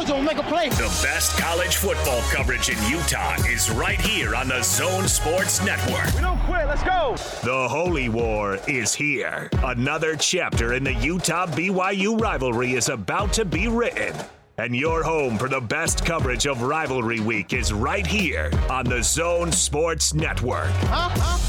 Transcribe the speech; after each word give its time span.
Jones 0.00 0.12
will 0.12 0.22
make 0.22 0.38
a 0.38 0.42
play. 0.42 0.70
The 0.70 1.00
best 1.02 1.36
college 1.38 1.76
football 1.76 2.22
coverage 2.32 2.70
in 2.70 2.78
Utah 2.90 3.34
is 3.46 3.70
right 3.70 4.00
here 4.00 4.34
on 4.34 4.48
the 4.48 4.62
Zone 4.62 5.06
Sports 5.06 5.62
Network. 5.62 6.14
We 6.14 6.22
don't 6.22 6.40
quit. 6.40 6.66
Let's 6.66 6.82
go. 6.82 7.16
The 7.44 7.68
Holy 7.68 8.08
War 8.08 8.58
is 8.66 8.94
here. 8.94 9.50
Another 9.62 10.16
chapter 10.16 10.72
in 10.72 10.84
the 10.84 10.94
Utah 10.94 11.46
BYU 11.46 12.18
rivalry 12.18 12.72
is 12.72 12.88
about 12.88 13.34
to 13.34 13.44
be 13.44 13.68
written. 13.68 14.14
And 14.60 14.76
your 14.76 15.02
home 15.02 15.38
for 15.38 15.48
the 15.48 15.62
best 15.62 16.04
coverage 16.04 16.46
of 16.46 16.60
Rivalry 16.60 17.18
Week 17.18 17.54
is 17.54 17.72
right 17.72 18.06
here 18.06 18.50
on 18.68 18.84
the 18.84 19.02
Zone 19.02 19.50
Sports 19.52 20.12
Network. 20.12 20.70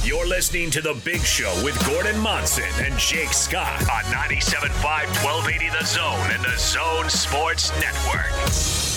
You're 0.01 0.25
listening 0.25 0.71
to 0.71 0.81
The 0.81 0.93
Big 1.03 1.19
Show 1.19 1.53
with 1.61 1.77
Gordon 1.85 2.17
Monson 2.21 2.63
and 2.79 2.97
Jake 2.97 3.33
Scott 3.33 3.81
on 3.81 4.03
97.5 4.13 4.71
1280 5.25 5.77
The 5.77 5.85
Zone 5.85 6.31
and 6.31 6.41
the 6.41 6.57
Zone 6.57 7.09
Sports 7.09 7.73
Network. 7.81 8.90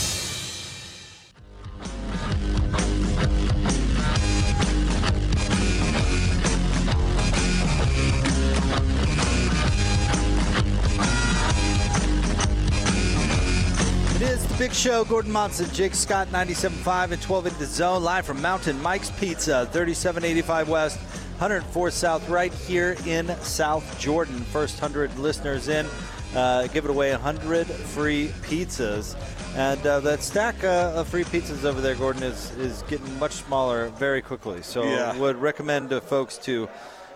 Show. 14.74 15.04
Gordon 15.04 15.30
Monson, 15.32 15.70
Jake 15.72 15.94
Scott, 15.94 16.28
97.5 16.28 17.12
and 17.12 17.22
12 17.22 17.46
in 17.46 17.58
the 17.58 17.66
zone, 17.66 18.02
live 18.02 18.26
from 18.26 18.42
Mountain 18.42 18.80
Mike's 18.82 19.10
Pizza, 19.12 19.66
3785 19.72 20.68
West, 20.68 20.98
104 21.38 21.90
South, 21.90 22.28
right 22.28 22.52
here 22.52 22.96
in 23.06 23.28
South 23.40 23.98
Jordan. 24.00 24.40
First 24.40 24.80
100 24.82 25.16
listeners 25.18 25.68
in, 25.68 25.86
uh, 26.34 26.66
give 26.68 26.84
it 26.84 26.90
away 26.90 27.12
100 27.12 27.66
free 27.66 28.28
pizzas. 28.42 29.16
And 29.56 29.86
uh, 29.86 30.00
that 30.00 30.22
stack 30.22 30.62
uh, 30.64 30.92
of 30.96 31.08
free 31.08 31.24
pizzas 31.24 31.64
over 31.64 31.80
there, 31.80 31.94
Gordon, 31.94 32.24
is, 32.24 32.50
is 32.56 32.82
getting 32.88 33.18
much 33.20 33.32
smaller 33.32 33.88
very 33.90 34.22
quickly. 34.22 34.62
So 34.62 34.82
Yeah. 34.82 35.16
would 35.16 35.36
recommend 35.36 35.90
to 35.90 36.00
folks 36.00 36.36
to 36.38 36.68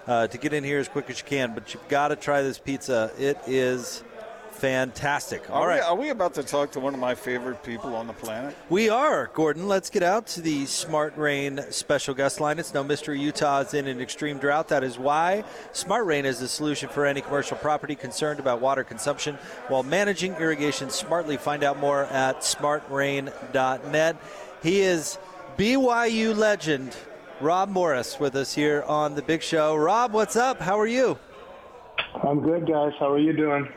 uh, 0.06 0.26
to 0.26 0.38
get 0.38 0.54
in 0.54 0.64
here 0.64 0.78
as 0.78 0.88
quick 0.88 1.10
as 1.10 1.18
you 1.18 1.26
can. 1.26 1.52
But 1.52 1.74
you've 1.74 1.86
got 1.88 2.08
to 2.08 2.16
try 2.16 2.40
this 2.40 2.58
pizza. 2.58 3.10
It 3.18 3.36
is 3.46 4.02
fantastic. 4.58 5.48
All 5.50 5.62
Are, 5.62 5.68
right. 5.68 5.80
we, 5.80 5.86
are 5.86 5.94
we 5.94 6.08
about 6.10 6.34
to 6.34 6.42
talk 6.42 6.72
to 6.72 6.80
one 6.80 6.92
of 6.92 7.00
my 7.00 7.14
favorite 7.14 7.62
people 7.62 7.94
on 7.94 8.06
the 8.06 8.12
planet? 8.12 8.56
We 8.68 8.88
are, 8.88 9.30
Gordon. 9.32 9.68
Let's 9.68 9.88
get 9.88 10.02
out 10.02 10.26
to 10.28 10.40
the 10.40 10.66
Smart 10.66 11.16
Rain 11.16 11.60
special 11.70 12.12
guest 12.12 12.40
line. 12.40 12.58
It's 12.58 12.74
no 12.74 12.82
mystery 12.82 13.20
Utah 13.20 13.60
is 13.60 13.74
in 13.74 13.86
an 13.86 14.00
extreme 14.00 14.38
drought. 14.38 14.68
That 14.68 14.82
is 14.82 14.98
why 14.98 15.44
Smart 15.72 16.06
Rain 16.06 16.26
is 16.26 16.40
the 16.40 16.48
solution 16.48 16.88
for 16.88 17.06
any 17.06 17.20
commercial 17.20 17.56
property 17.56 17.94
concerned 17.94 18.40
about 18.40 18.60
water 18.60 18.82
consumption 18.82 19.38
while 19.68 19.84
managing 19.84 20.34
irrigation 20.34 20.90
smartly. 20.90 21.36
Find 21.36 21.62
out 21.62 21.78
more 21.78 22.04
at 22.06 22.40
smartrain.net. 22.40 24.16
He 24.62 24.80
is 24.80 25.18
BYU 25.56 26.36
legend 26.36 26.96
Rob 27.40 27.68
Morris 27.68 28.18
with 28.18 28.34
us 28.34 28.54
here 28.54 28.82
on 28.88 29.14
the 29.14 29.22
Big 29.22 29.42
Show. 29.42 29.76
Rob, 29.76 30.12
what's 30.12 30.34
up? 30.34 30.60
How 30.60 30.78
are 30.80 30.86
you? 30.86 31.16
I'm 32.24 32.40
good, 32.40 32.66
guys. 32.66 32.92
How 32.98 33.12
are 33.12 33.18
you 33.18 33.32
doing? 33.32 33.68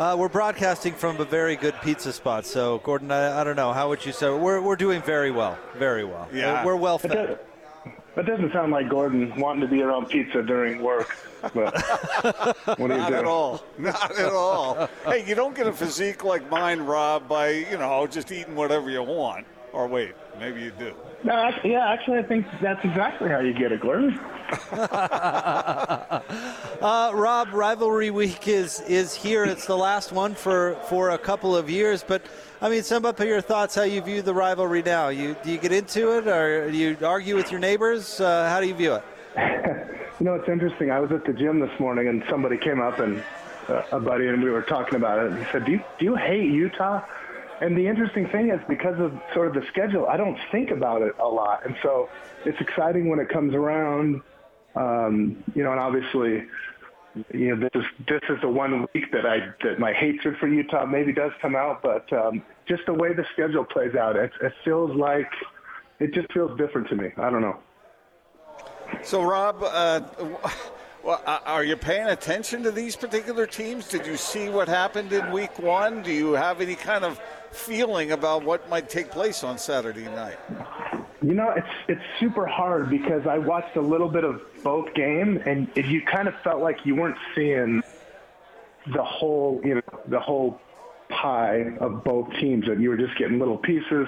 Uh, 0.00 0.16
we're 0.16 0.30
broadcasting 0.30 0.94
from 0.94 1.20
a 1.20 1.26
very 1.26 1.56
good 1.56 1.74
pizza 1.82 2.10
spot. 2.10 2.46
So, 2.46 2.78
Gordon, 2.78 3.10
I, 3.10 3.42
I 3.42 3.44
don't 3.44 3.54
know. 3.54 3.70
How 3.74 3.90
would 3.90 4.06
you 4.06 4.12
say? 4.12 4.30
We're, 4.30 4.58
we're 4.58 4.74
doing 4.74 5.02
very 5.02 5.30
well. 5.30 5.58
Very 5.76 6.04
well. 6.06 6.26
Yeah. 6.32 6.64
We're, 6.64 6.72
we're 6.74 6.80
well 6.80 6.96
That, 6.96 7.10
fed. 7.12 7.26
does, 7.28 7.92
that 8.16 8.24
doesn't 8.24 8.50
sound 8.54 8.72
like 8.72 8.88
Gordon 8.88 9.38
wanting 9.38 9.60
to 9.60 9.68
be 9.68 9.82
around 9.82 10.06
pizza 10.08 10.42
during 10.42 10.80
work. 10.82 11.14
But 11.52 11.78
what 12.78 12.78
do 12.78 12.94
you 12.94 12.98
Not 12.98 13.10
do? 13.10 13.14
at 13.14 13.24
all. 13.26 13.62
Not 13.76 14.18
at 14.18 14.32
all. 14.32 14.88
hey, 15.04 15.28
you 15.28 15.34
don't 15.34 15.54
get 15.54 15.66
a 15.66 15.72
physique 15.72 16.24
like 16.24 16.48
mine, 16.50 16.80
Rob, 16.80 17.28
by, 17.28 17.50
you 17.50 17.76
know, 17.76 18.06
just 18.06 18.32
eating 18.32 18.56
whatever 18.56 18.88
you 18.88 19.02
want. 19.02 19.46
Or 19.74 19.86
wait, 19.86 20.14
maybe 20.38 20.62
you 20.62 20.70
do. 20.78 20.94
No, 21.22 21.34
actually, 21.34 21.72
yeah, 21.72 21.92
actually, 21.92 22.18
I 22.18 22.22
think 22.22 22.46
that's 22.62 22.84
exactly 22.84 23.28
how 23.28 23.40
you 23.40 23.52
get 23.52 23.72
it, 23.72 23.80
Gordon. 23.80 24.18
Uh, 26.80 27.12
Rob, 27.12 27.52
rivalry 27.52 28.10
week 28.10 28.48
is 28.48 28.80
is 28.80 29.14
here. 29.14 29.44
It's 29.44 29.66
the 29.66 29.76
last 29.76 30.12
one 30.12 30.34
for, 30.34 30.76
for 30.88 31.10
a 31.10 31.18
couple 31.18 31.54
of 31.54 31.68
years. 31.68 32.02
But 32.02 32.22
I 32.62 32.70
mean, 32.70 32.82
sum 32.82 33.04
up 33.04 33.20
your 33.20 33.42
thoughts. 33.42 33.74
How 33.74 33.82
you 33.82 34.00
view 34.00 34.22
the 34.22 34.32
rivalry 34.32 34.82
now? 34.82 35.10
You 35.10 35.36
do 35.42 35.52
you 35.52 35.58
get 35.58 35.72
into 35.72 36.16
it, 36.16 36.26
or 36.26 36.70
do 36.70 36.76
you 36.76 36.96
argue 37.04 37.36
with 37.36 37.50
your 37.50 37.60
neighbors? 37.60 38.18
Uh, 38.18 38.48
how 38.48 38.60
do 38.60 38.66
you 38.66 38.74
view 38.74 38.94
it? 38.94 39.04
You 40.20 40.26
know, 40.26 40.34
it's 40.34 40.50
interesting. 40.50 40.90
I 40.90 41.00
was 41.00 41.10
at 41.12 41.24
the 41.24 41.32
gym 41.32 41.60
this 41.60 41.80
morning, 41.80 42.08
and 42.08 42.22
somebody 42.28 42.58
came 42.58 42.78
up 42.78 42.98
and 42.98 43.22
uh, 43.68 43.84
a 43.92 43.98
buddy, 43.98 44.28
and 44.28 44.42
we 44.42 44.50
were 44.50 44.60
talking 44.60 44.96
about 44.96 45.18
it. 45.18 45.32
And 45.32 45.38
he 45.38 45.50
said, 45.50 45.64
"Do 45.64 45.72
you 45.72 45.82
do 45.98 46.04
you 46.04 46.14
hate 46.14 46.50
Utah?" 46.50 47.02
And 47.60 47.76
the 47.76 47.86
interesting 47.86 48.26
thing 48.28 48.50
is, 48.50 48.60
because 48.68 48.98
of 48.98 49.12
sort 49.34 49.48
of 49.48 49.54
the 49.54 49.68
schedule, 49.68 50.06
I 50.06 50.16
don't 50.16 50.38
think 50.50 50.70
about 50.70 51.02
it 51.02 51.12
a 51.18 51.26
lot, 51.26 51.66
and 51.66 51.76
so 51.82 52.08
it's 52.44 52.60
exciting 52.60 53.08
when 53.08 53.18
it 53.18 53.28
comes 53.28 53.54
around. 53.54 54.22
Um, 54.76 55.44
you 55.54 55.62
know, 55.62 55.72
and 55.72 55.80
obviously, 55.80 56.46
you 57.34 57.54
know, 57.54 57.56
this 57.56 57.70
is 57.74 57.84
this 58.08 58.22
is 58.30 58.40
the 58.40 58.48
one 58.48 58.86
week 58.94 59.12
that 59.12 59.26
I 59.26 59.52
that 59.62 59.78
my 59.78 59.92
hatred 59.92 60.38
for 60.38 60.48
Utah 60.48 60.86
maybe 60.86 61.12
does 61.12 61.32
come 61.42 61.54
out, 61.54 61.82
but 61.82 62.10
um, 62.12 62.42
just 62.66 62.86
the 62.86 62.94
way 62.94 63.12
the 63.12 63.26
schedule 63.32 63.64
plays 63.64 63.94
out, 63.94 64.16
it, 64.16 64.32
it 64.40 64.52
feels 64.64 64.96
like 64.96 65.30
it 65.98 66.14
just 66.14 66.32
feels 66.32 66.56
different 66.56 66.88
to 66.88 66.96
me. 66.96 67.10
I 67.18 67.28
don't 67.30 67.42
know. 67.42 67.58
So, 69.02 69.22
Rob, 69.22 69.62
uh, 69.62 70.00
well, 71.02 71.22
uh, 71.26 71.38
are 71.46 71.64
you 71.64 71.76
paying 71.76 72.08
attention 72.08 72.62
to 72.62 72.70
these 72.70 72.96
particular 72.96 73.46
teams? 73.46 73.88
Did 73.88 74.06
you 74.06 74.16
see 74.16 74.48
what 74.48 74.68
happened 74.68 75.12
in 75.12 75.30
week 75.32 75.58
one? 75.58 76.02
Do 76.02 76.12
you 76.12 76.32
have 76.32 76.60
any 76.60 76.74
kind 76.74 77.04
of 77.04 77.20
feeling 77.50 78.12
about 78.12 78.44
what 78.44 78.68
might 78.68 78.88
take 78.88 79.10
place 79.10 79.42
on 79.42 79.58
Saturday 79.58 80.04
night? 80.04 80.38
You 81.22 81.34
know, 81.34 81.50
it's 81.50 81.68
it's 81.88 82.02
super 82.18 82.46
hard 82.46 82.88
because 82.88 83.26
I 83.26 83.38
watched 83.38 83.76
a 83.76 83.80
little 83.80 84.08
bit 84.08 84.24
of 84.24 84.40
both 84.62 84.92
games, 84.94 85.40
and 85.46 85.68
you 85.74 86.02
kind 86.02 86.28
of 86.28 86.34
felt 86.42 86.62
like 86.62 86.84
you 86.84 86.94
weren't 86.94 87.18
seeing 87.34 87.82
the 88.92 89.02
whole, 89.02 89.60
you 89.64 89.76
know, 89.76 90.00
the 90.08 90.20
whole 90.20 90.60
pie 91.08 91.76
of 91.80 92.04
both 92.04 92.30
teams, 92.40 92.68
and 92.68 92.82
you 92.82 92.88
were 92.88 92.96
just 92.96 93.16
getting 93.18 93.38
little 93.38 93.58
pieces. 93.58 94.06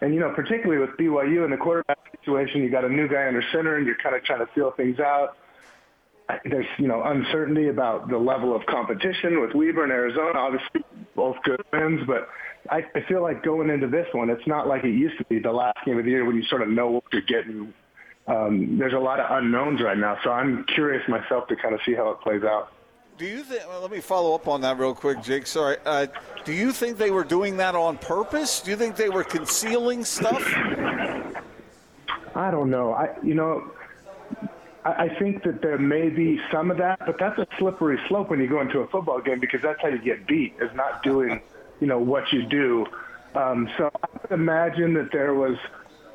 And 0.00 0.14
you 0.14 0.20
know, 0.20 0.32
particularly 0.34 0.80
with 0.80 0.96
BYU 0.96 1.44
in 1.44 1.50
the 1.50 1.56
quarterback 1.56 1.98
situation, 2.12 2.62
you 2.62 2.70
got 2.70 2.84
a 2.84 2.88
new 2.88 3.08
guy 3.08 3.26
under 3.26 3.42
center, 3.52 3.76
and 3.76 3.86
you're 3.86 3.98
kind 4.02 4.16
of 4.16 4.24
trying 4.24 4.40
to 4.40 4.52
feel 4.52 4.70
things 4.72 4.98
out. 5.00 5.36
There's 6.44 6.66
you 6.78 6.88
know 6.88 7.02
uncertainty 7.04 7.68
about 7.68 8.08
the 8.08 8.18
level 8.18 8.54
of 8.54 8.64
competition 8.66 9.40
with 9.40 9.54
Weber 9.54 9.82
and 9.82 9.92
Arizona. 9.92 10.38
Obviously, 10.38 10.84
both 11.16 11.36
good 11.42 11.62
wins, 11.72 12.02
but 12.06 12.28
I, 12.70 12.84
I 12.94 13.00
feel 13.08 13.22
like 13.22 13.42
going 13.42 13.70
into 13.70 13.86
this 13.88 14.06
one, 14.12 14.28
it's 14.28 14.46
not 14.46 14.66
like 14.66 14.84
it 14.84 14.90
used 14.90 15.16
to 15.18 15.24
be 15.24 15.38
the 15.38 15.52
last 15.52 15.78
game 15.86 15.98
of 15.98 16.04
the 16.04 16.10
year 16.10 16.24
when 16.24 16.36
you 16.36 16.44
sort 16.44 16.62
of 16.62 16.68
know 16.68 16.90
what 16.90 17.04
you're 17.12 17.22
getting. 17.22 17.72
Um, 18.26 18.76
there's 18.78 18.92
a 18.92 18.98
lot 18.98 19.20
of 19.20 19.26
unknowns 19.30 19.80
right 19.80 19.96
now, 19.96 20.18
so 20.22 20.30
I'm 20.30 20.64
curious 20.74 21.02
myself 21.08 21.48
to 21.48 21.56
kind 21.56 21.74
of 21.74 21.80
see 21.86 21.94
how 21.94 22.10
it 22.10 22.20
plays 22.20 22.42
out. 22.42 22.72
Do 23.16 23.24
you 23.24 23.42
think? 23.42 23.66
Well, 23.66 23.80
let 23.80 23.90
me 23.90 24.00
follow 24.00 24.34
up 24.34 24.46
on 24.46 24.60
that 24.60 24.78
real 24.78 24.94
quick, 24.94 25.22
Jake. 25.22 25.46
Sorry. 25.46 25.78
Uh, 25.84 26.06
do 26.44 26.52
you 26.52 26.72
think 26.72 26.98
they 26.98 27.10
were 27.10 27.24
doing 27.24 27.56
that 27.56 27.74
on 27.74 27.98
purpose? 27.98 28.60
Do 28.60 28.70
you 28.70 28.76
think 28.76 28.96
they 28.96 29.08
were 29.08 29.24
concealing 29.24 30.04
stuff? 30.04 30.40
I 32.36 32.50
don't 32.52 32.70
know. 32.70 32.92
I 32.92 33.16
you 33.24 33.34
know, 33.34 33.72
I, 34.96 35.18
think 35.18 35.42
that 35.44 35.62
there 35.62 35.78
may 35.78 36.08
be 36.08 36.40
some 36.52 36.70
of 36.70 36.78
that, 36.78 36.98
but 37.04 37.16
that's 37.18 37.38
a 37.38 37.46
slippery 37.58 37.98
slope 38.08 38.30
when 38.30 38.40
you 38.40 38.48
go 38.48 38.60
into 38.60 38.80
a 38.80 38.88
football 38.88 39.20
game 39.20 39.40
because 39.40 39.60
that's 39.62 39.80
how 39.80 39.88
you 39.88 39.98
get 39.98 40.26
beat 40.26 40.54
is 40.60 40.70
not 40.74 41.02
doing, 41.02 41.40
you 41.80 41.86
know, 41.86 41.98
what 41.98 42.32
you 42.32 42.46
do. 42.46 42.86
Um, 43.34 43.68
so 43.76 43.90
I 44.02 44.06
would 44.20 44.30
imagine 44.30 44.94
that 44.94 45.10
there 45.12 45.34
was 45.34 45.56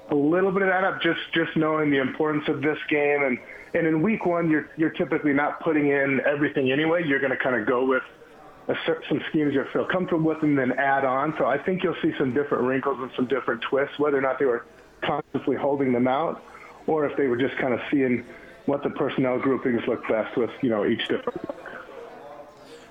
a 0.10 0.16
little 0.16 0.52
bit 0.52 0.64
of 0.64 0.70
that 0.70 0.84
up 0.84 1.02
just 1.02 1.20
just 1.34 1.56
knowing 1.56 1.90
the 1.90 1.98
importance 1.98 2.44
of 2.48 2.62
this 2.62 2.78
game 2.90 3.24
and 3.24 3.38
and 3.74 3.88
in 3.88 4.02
week 4.02 4.26
one 4.26 4.50
you're 4.50 4.70
you're 4.76 4.90
typically 4.90 5.32
not 5.34 5.62
putting 5.62 5.88
in 5.88 6.22
everything 6.26 6.72
anyway. 6.72 7.04
You're 7.06 7.20
going 7.20 7.32
to 7.32 7.38
kind 7.38 7.56
of 7.56 7.68
go 7.68 7.86
with 7.86 8.04
a, 8.68 8.76
some 9.10 9.22
schemes 9.30 9.54
you 9.54 9.66
feel 9.72 9.86
comfortable 9.86 10.26
with 10.26 10.44
and 10.44 10.58
then 10.58 10.72
add 10.74 11.06
on. 11.06 11.34
So 11.38 11.46
I 11.46 11.58
think 11.58 11.84
you'll 11.84 11.96
see 12.02 12.14
some 12.18 12.34
different 12.34 12.64
wrinkles 12.64 12.98
and 13.00 13.12
some 13.16 13.28
different 13.28 13.62
twists, 13.62 13.98
whether 14.00 14.18
or 14.18 14.22
not 14.22 14.40
they 14.40 14.46
were 14.46 14.66
consciously 15.02 15.56
holding 15.56 15.92
them 15.92 16.08
out 16.08 16.42
or 16.88 17.06
if 17.06 17.16
they 17.18 17.28
were 17.28 17.38
just 17.38 17.58
kind 17.58 17.74
of 17.74 17.80
seeing 17.92 18.26
what 18.66 18.84
the 18.84 18.90
personnel 18.92 19.40
groupings 19.40 19.82
look 19.88 20.08
best 20.08 20.36
with, 20.38 20.52
you 20.62 20.70
know, 20.70 20.86
each 20.86 21.08
different. 21.08 21.40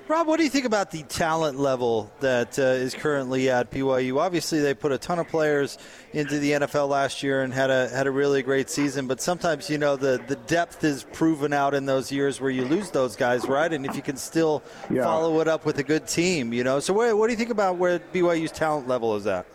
Rob, 0.09 0.27
what 0.27 0.37
do 0.37 0.43
you 0.45 0.51
think 0.51 0.67
about 0.67 0.91
the 0.91 1.05
talent 1.05 1.59
level 1.59 2.11
that 2.21 2.59
uh, 2.59 2.63
is 2.63 2.93
currently 2.93 3.49
at 3.49 3.71
BYU? 3.71 4.19
Obviously, 4.19 4.59
they 4.61 4.75
put 4.75 4.91
a 4.93 4.99
ton 4.99 5.19
of 5.21 5.29
players 5.29 5.79
into 6.13 6.39
the 6.41 6.51
NFL 6.53 6.89
last 6.89 7.23
year 7.23 7.43
and 7.43 7.55
had 7.55 7.71
a 7.71 7.89
had 7.89 8.07
a 8.07 8.11
really 8.11 8.43
great 8.43 8.69
season. 8.69 9.07
But 9.07 9.23
sometimes, 9.23 9.71
you 9.71 9.79
know, 9.79 9.97
the, 9.97 10.21
the 10.27 10.37
depth 10.37 10.83
is 10.85 11.05
proven 11.13 11.53
out 11.53 11.73
in 11.73 11.87
those 11.87 12.11
years 12.13 12.41
where 12.41 12.51
you 12.51 12.65
lose 12.65 12.91
those 12.91 13.15
guys, 13.17 13.47
right? 13.49 13.73
And 13.73 13.87
if 13.87 13.95
you 13.97 14.03
can 14.03 14.17
still 14.17 14.63
Yeah. 14.91 15.05
follow 15.05 15.41
it 15.41 15.49
up 15.49 15.65
with 15.65 15.79
a 15.79 15.85
good 15.85 16.07
team, 16.09 16.53
you 16.53 16.65
know. 16.65 16.81
So, 16.81 16.93
what, 16.93 17.17
what 17.17 17.29
do 17.29 17.33
you 17.33 17.39
think 17.39 17.51
about 17.51 17.77
where 17.77 17.99
BYU's 18.01 18.53
talent 18.53 18.89
level 18.89 19.15
is 19.17 19.27
at? 19.29 19.47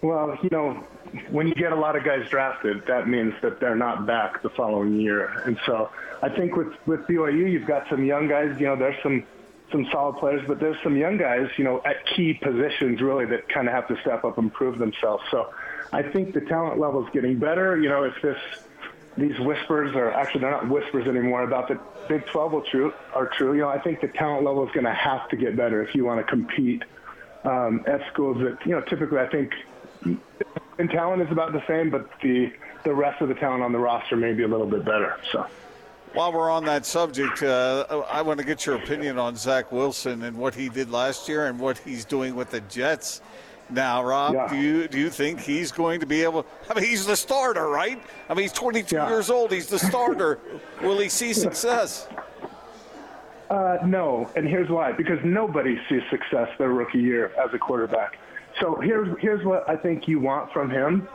Well, 0.00 0.36
you 0.42 0.48
know, 0.50 0.82
when 1.30 1.46
you 1.46 1.54
get 1.54 1.72
a 1.72 1.76
lot 1.76 1.96
of 1.96 2.04
guys 2.04 2.28
drafted, 2.30 2.86
that 2.86 3.08
means 3.08 3.34
that 3.42 3.60
they're 3.60 3.76
not 3.76 4.06
back 4.06 4.42
the 4.42 4.50
following 4.50 5.00
year. 5.00 5.26
And 5.44 5.58
so 5.66 5.90
I 6.22 6.28
think 6.28 6.56
with, 6.56 6.72
with 6.86 7.00
BYU, 7.00 7.50
you've 7.50 7.66
got 7.66 7.88
some 7.90 8.04
young 8.04 8.28
guys, 8.28 8.58
you 8.58 8.66
know, 8.66 8.76
there's 8.76 9.00
some, 9.02 9.24
some 9.70 9.86
solid 9.92 10.16
players, 10.18 10.42
but 10.46 10.58
there's 10.58 10.76
some 10.82 10.96
young 10.96 11.18
guys, 11.18 11.48
you 11.56 11.64
know, 11.64 11.82
at 11.84 12.06
key 12.06 12.34
positions 12.34 13.00
really 13.00 13.26
that 13.26 13.48
kind 13.48 13.68
of 13.68 13.74
have 13.74 13.88
to 13.88 14.00
step 14.00 14.24
up 14.24 14.38
and 14.38 14.52
prove 14.52 14.78
themselves. 14.78 15.22
So 15.30 15.52
I 15.92 16.02
think 16.02 16.32
the 16.32 16.40
talent 16.40 16.80
level 16.80 17.04
is 17.04 17.12
getting 17.12 17.38
better. 17.38 17.78
You 17.78 17.88
know, 17.88 18.04
if 18.04 18.14
this 18.22 18.38
these 19.16 19.38
whispers 19.40 19.94
are 19.94 20.10
actually 20.10 20.40
they're 20.40 20.50
not 20.50 20.68
whispers 20.68 21.06
anymore 21.06 21.42
about 21.42 21.68
the 21.68 21.78
Big 22.08 22.26
12 22.26 22.52
will 22.52 22.62
true 22.62 22.92
are 23.14 23.26
true. 23.26 23.52
You 23.54 23.60
know, 23.60 23.68
I 23.68 23.78
think 23.78 24.00
the 24.00 24.08
talent 24.08 24.44
level 24.44 24.66
is 24.66 24.72
going 24.72 24.86
to 24.86 24.94
have 24.94 25.28
to 25.28 25.36
get 25.36 25.56
better 25.56 25.82
if 25.82 25.94
you 25.94 26.04
want 26.04 26.18
to 26.20 26.24
compete 26.24 26.82
um, 27.44 27.84
at 27.86 28.00
schools 28.12 28.38
that 28.38 28.58
you 28.66 28.72
know 28.72 28.80
typically 28.80 29.18
I 29.18 29.28
think 29.28 29.52
in 30.78 30.88
talent 30.88 31.22
is 31.22 31.30
about 31.30 31.52
the 31.52 31.62
same, 31.66 31.90
but 31.90 32.08
the 32.22 32.52
the 32.84 32.94
rest 32.94 33.20
of 33.22 33.28
the 33.28 33.34
talent 33.34 33.62
on 33.62 33.72
the 33.72 33.78
roster 33.78 34.16
may 34.16 34.32
be 34.32 34.42
a 34.42 34.48
little 34.48 34.66
bit 34.66 34.84
better. 34.84 35.16
So. 35.30 35.46
While 36.14 36.32
we're 36.32 36.50
on 36.50 36.64
that 36.64 36.84
subject, 36.84 37.42
uh, 37.42 38.04
I 38.10 38.20
want 38.22 38.38
to 38.38 38.44
get 38.44 38.66
your 38.66 38.74
opinion 38.76 39.18
on 39.18 39.36
Zach 39.36 39.72
Wilson 39.72 40.24
and 40.24 40.36
what 40.36 40.54
he 40.54 40.68
did 40.68 40.90
last 40.90 41.28
year 41.28 41.46
and 41.46 41.58
what 41.58 41.78
he's 41.78 42.04
doing 42.04 42.34
with 42.34 42.50
the 42.50 42.60
Jets 42.62 43.22
now. 43.70 44.02
Rob, 44.02 44.34
yeah. 44.34 44.48
do 44.48 44.56
you 44.56 44.88
do 44.88 44.98
you 44.98 45.08
think 45.08 45.40
he's 45.40 45.72
going 45.72 46.00
to 46.00 46.06
be 46.06 46.22
able? 46.22 46.44
I 46.68 46.74
mean, 46.74 46.84
he's 46.84 47.06
the 47.06 47.16
starter, 47.16 47.68
right? 47.68 48.02
I 48.28 48.34
mean, 48.34 48.42
he's 48.42 48.52
22 48.52 48.94
yeah. 48.94 49.08
years 49.08 49.30
old. 49.30 49.52
He's 49.52 49.68
the 49.68 49.78
starter. 49.78 50.38
Will 50.82 50.98
he 50.98 51.08
see 51.08 51.32
success? 51.32 52.08
Uh, 53.48 53.78
no, 53.84 54.30
and 54.36 54.46
here's 54.46 54.68
why: 54.68 54.92
because 54.92 55.18
nobody 55.24 55.78
sees 55.88 56.02
success 56.10 56.48
their 56.58 56.70
rookie 56.70 56.98
year 56.98 57.32
as 57.42 57.54
a 57.54 57.58
quarterback. 57.58 58.18
So 58.60 58.80
here's 58.80 59.08
here's 59.20 59.44
what 59.44 59.68
I 59.68 59.76
think 59.76 60.08
you 60.08 60.20
want 60.20 60.52
from 60.52 60.70
him. 60.70 61.08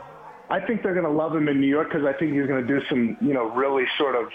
I 0.50 0.60
think 0.60 0.82
they're 0.82 0.94
going 0.94 1.06
to 1.06 1.12
love 1.12 1.34
him 1.34 1.48
in 1.48 1.60
New 1.60 1.66
York 1.66 1.90
because 1.90 2.06
I 2.06 2.12
think 2.18 2.32
he's 2.32 2.46
going 2.46 2.66
to 2.66 2.80
do 2.80 2.84
some, 2.88 3.16
you 3.20 3.34
know, 3.34 3.50
really 3.50 3.84
sort 3.98 4.16
of 4.16 4.30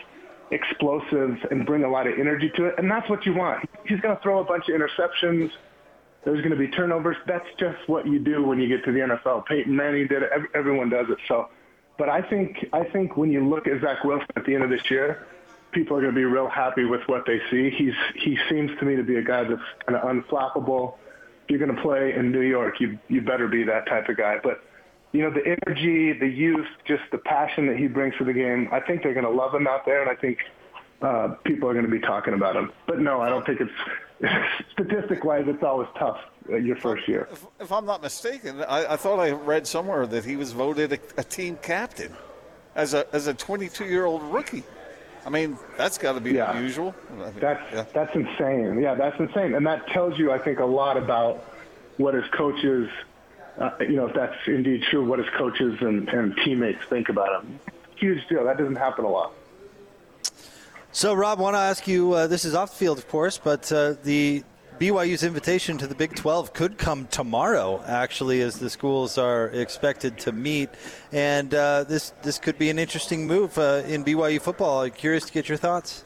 explosive 0.52 1.38
and 1.50 1.66
bring 1.66 1.84
a 1.84 1.90
lot 1.90 2.06
of 2.06 2.20
energy 2.20 2.52
to 2.56 2.66
it. 2.66 2.76
And 2.78 2.90
that's 2.90 3.10
what 3.10 3.26
you 3.26 3.34
want. 3.34 3.68
He's 3.88 4.00
going 4.00 4.16
to 4.16 4.22
throw 4.22 4.40
a 4.40 4.44
bunch 4.44 4.70
of 4.70 4.76
interceptions. 4.76 5.52
There's 6.24 6.40
going 6.40 6.52
to 6.52 6.58
be 6.58 6.68
turnovers. 6.68 7.18
That's 7.28 7.48
just 7.60 7.78
what 7.88 8.08
you 8.08 8.20
do 8.20 8.44
when 8.44 8.60
you 8.60 8.68
get 8.68 8.86
to 8.86 8.92
the 8.92 9.00
NFL. 9.00 9.46
Peyton 9.46 9.76
Manning 9.76 10.08
did 10.08 10.24
it. 10.24 10.30
Everyone 10.54 10.90
does 10.90 11.08
it. 11.10 11.18
So, 11.28 11.50
but 11.98 12.10
I 12.10 12.22
think 12.22 12.66
I 12.72 12.84
think 12.84 13.18
when 13.18 13.32
you 13.32 13.48
look 13.48 13.68
at 13.68 13.82
Zach 13.82 14.04
Wilson 14.04 14.28
at 14.36 14.46
the 14.46 14.54
end 14.54 14.64
of 14.64 14.70
this 14.70 14.90
year, 14.90 15.28
people 15.72 15.98
are 15.98 16.02
going 16.02 16.14
to 16.14 16.18
be 16.18 16.26
real 16.26 16.48
happy 16.48 16.86
with 16.86 17.02
what 17.08 17.26
they 17.26 17.42
see. 17.52 17.72
He's 17.72 17.94
he 18.16 18.38
seems 18.50 18.72
to 18.80 18.86
me 18.86 18.96
to 18.96 19.04
be 19.04 19.18
a 19.18 19.24
guy 19.24 19.44
that's 19.44 19.62
kind 19.86 19.98
of 19.98 20.04
unflappable. 20.04 20.96
You're 21.50 21.60
going 21.60 21.76
to 21.76 21.82
play 21.82 22.14
in 22.16 22.32
New 22.32 22.42
York, 22.42 22.80
you 22.80 22.98
you 23.10 23.22
better 23.22 23.48
be 23.48 23.64
that 23.64 23.88
type 23.88 24.10
of 24.10 24.18
guy. 24.18 24.38
But 24.42 24.64
you 25.12 25.22
know, 25.22 25.30
the 25.30 25.46
energy, 25.46 26.12
the 26.14 26.28
youth, 26.28 26.68
just 26.86 27.04
the 27.12 27.20
passion 27.20 27.68
that 27.68 27.78
he 27.78 27.88
brings 27.88 28.16
to 28.18 28.26
the 28.26 28.34
game. 28.34 28.68
I 28.72 28.80
think 28.80 29.04
they're 29.04 29.14
going 29.14 29.26
to 29.26 29.32
love 29.32 29.54
him 29.54 29.68
out 29.68 29.86
there, 29.86 30.02
and 30.02 30.10
I 30.10 30.16
think 30.16 30.40
uh, 31.02 31.36
people 31.44 31.70
are 31.70 31.74
going 31.74 31.86
to 31.86 31.92
be 31.92 32.00
talking 32.00 32.34
about 32.34 32.56
him. 32.56 32.72
But 32.88 33.00
no, 33.00 33.22
I 33.22 33.30
don't 33.30 33.46
think 33.46 33.62
it's 33.62 34.34
statistic-wise. 34.74 35.46
It's 35.48 35.64
always 35.64 35.88
tough 36.00 36.20
uh, 36.50 36.56
your 36.56 36.76
first 36.78 37.08
year. 37.08 37.28
If, 37.32 37.46
if 37.60 37.72
I'm 37.72 37.86
not 37.86 38.02
mistaken, 38.02 38.64
I, 38.64 38.94
I, 38.94 38.96
thought 38.96 39.20
I 39.20 39.32
read 39.32 39.68
somewhere 39.68 40.08
that 40.08 40.26
he 40.26 40.36
was 40.36 40.52
voted 40.52 40.94
a, 40.94 41.00
a 41.18 41.24
team 41.24 41.60
captain 41.62 42.12
as 42.76 42.96
a 42.96 43.06
as 43.14 43.28
a 43.28 43.34
22-year-old 43.34 44.24
rookie. 44.24 44.64
I 45.26 45.30
mean, 45.30 45.58
that's 45.78 45.98
got 45.98 46.14
to 46.14 46.20
be 46.20 46.34
yeah. 46.34 46.56
unusual. 46.56 46.94
I 47.10 47.14
mean, 47.14 47.34
that's 47.40 47.74
yeah. 47.74 47.86
that's 47.94 48.16
insane. 48.16 48.80
Yeah, 48.82 48.96
that's 48.96 49.20
insane, 49.20 49.56
and 49.56 49.66
that 49.66 49.88
tells 49.88 50.18
you, 50.20 50.32
I 50.32 50.38
think, 50.38 50.60
a 50.60 50.66
lot 50.66 50.98
about 50.98 51.44
what 51.98 52.14
his 52.14 52.26
coaches 52.32 52.90
uh, 53.58 53.72
you 53.82 53.96
know, 53.96 54.08
if 54.08 54.16
that's 54.16 54.36
indeed 54.48 54.84
true, 54.90 55.06
what 55.06 55.20
his 55.20 55.30
coaches 55.38 55.78
and, 55.82 56.10
and 56.10 56.36
teammates 56.38 56.84
think 56.90 57.10
about 57.10 57.44
him. 57.44 57.60
Huge 57.96 58.28
deal. 58.28 58.44
That 58.46 58.58
doesn't 58.58 58.76
happen 58.76 59.06
a 59.06 59.10
lot. 59.10 59.34
So, 60.92 61.14
Rob, 61.14 61.40
I 61.40 61.42
want 61.42 61.56
to 61.56 61.60
ask 61.60 61.88
you 61.88 62.14
uh, 62.14 62.28
this 62.28 62.46
is 62.46 62.56
off 62.56 62.72
the 62.72 62.78
field, 62.78 62.98
of 62.98 63.08
course, 63.08 63.38
but 63.38 63.72
uh, 63.72 63.96
the 64.04 64.44
BYU's 64.84 65.24
invitation 65.24 65.78
to 65.78 65.88
the 65.88 65.96
Big 65.96 66.14
12 66.14 66.52
could 66.52 66.78
come 66.78 67.08
tomorrow, 67.08 67.82
actually, 67.88 68.42
as 68.42 68.60
the 68.60 68.70
schools 68.70 69.18
are 69.18 69.48
expected 69.48 70.18
to 70.18 70.34
meet. 70.34 70.68
And 71.14 71.54
uh, 71.54 71.86
this, 71.86 72.10
this 72.22 72.38
could 72.38 72.58
be 72.58 72.70
an 72.70 72.78
interesting 72.78 73.26
move 73.26 73.58
uh, 73.58 73.84
in 73.88 74.04
BYU 74.04 74.42
football. 74.42 74.82
I'm 74.82 74.92
curious 74.92 75.24
to 75.24 75.32
get 75.32 75.48
your 75.48 75.58
thoughts. 75.58 76.04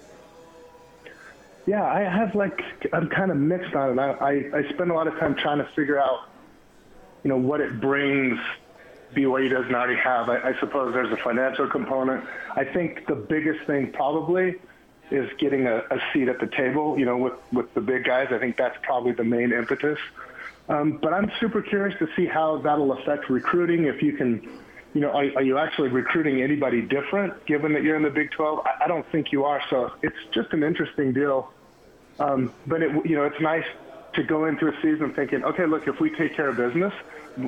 Yeah, 1.65 1.83
I 1.83 2.01
have 2.01 2.35
like, 2.35 2.61
I'm 2.93 3.09
kind 3.09 3.31
of 3.31 3.37
mixed 3.37 3.73
on 3.73 3.97
it. 3.97 3.99
I, 3.99 4.11
I, 4.11 4.31
I 4.59 4.69
spend 4.69 4.91
a 4.91 4.93
lot 4.93 5.07
of 5.07 5.17
time 5.17 5.33
trying 5.33 5.57
to 5.57 5.67
figure 5.75 5.99
out 5.99 6.29
you 7.23 7.29
know, 7.31 7.37
what 7.37 7.61
it 7.61 7.81
brings 7.81 8.37
BYU 9.15 9.49
doesn't 9.49 9.73
already 9.73 9.99
have. 9.99 10.29
I, 10.29 10.49
I 10.49 10.59
suppose 10.59 10.93
there's 10.93 11.11
a 11.11 11.17
financial 11.17 11.67
component. 11.67 12.23
I 12.55 12.63
think 12.63 13.07
the 13.07 13.15
biggest 13.15 13.65
thing 13.65 13.91
probably 13.91 14.57
is 15.11 15.29
getting 15.37 15.67
a, 15.67 15.77
a 15.77 15.99
seat 16.11 16.27
at 16.27 16.39
the 16.39 16.47
table, 16.47 16.97
you 16.97 17.05
know, 17.05 17.17
with, 17.17 17.33
with 17.51 17.73
the 17.73 17.81
big 17.81 18.03
guys. 18.03 18.27
I 18.31 18.39
think 18.39 18.57
that's 18.57 18.77
probably 18.83 19.13
the 19.13 19.23
main 19.23 19.51
impetus. 19.51 19.99
Um, 20.69 20.99
but 21.01 21.13
I'm 21.13 21.31
super 21.39 21.61
curious 21.61 21.97
to 21.99 22.07
see 22.15 22.25
how 22.25 22.57
that'll 22.57 22.91
affect 22.91 23.29
recruiting. 23.29 23.85
If 23.85 24.01
you 24.01 24.13
can, 24.13 24.47
you 24.93 25.01
know, 25.01 25.11
are, 25.11 25.25
are 25.37 25.43
you 25.43 25.57
actually 25.57 25.89
recruiting 25.89 26.41
anybody 26.41 26.81
different 26.81 27.45
given 27.45 27.73
that 27.73 27.83
you're 27.83 27.95
in 27.95 28.03
the 28.03 28.09
Big 28.09 28.31
12? 28.31 28.59
I, 28.65 28.85
I 28.85 28.87
don't 28.87 29.09
think 29.11 29.31
you 29.31 29.45
are. 29.45 29.61
So 29.69 29.93
it's 30.01 30.17
just 30.31 30.51
an 30.51 30.63
interesting 30.63 31.13
deal. 31.13 31.51
Um, 32.19 32.53
but 32.65 32.81
it, 32.81 32.91
you 33.05 33.15
know, 33.15 33.23
it's 33.23 33.39
nice 33.39 33.65
to 34.15 34.23
go 34.23 34.45
into 34.45 34.67
a 34.67 34.73
season 34.81 35.13
thinking, 35.13 35.43
okay, 35.43 35.65
look, 35.65 35.87
if 35.87 35.99
we 35.99 36.09
take 36.15 36.35
care 36.35 36.49
of 36.49 36.57
business, 36.57 36.93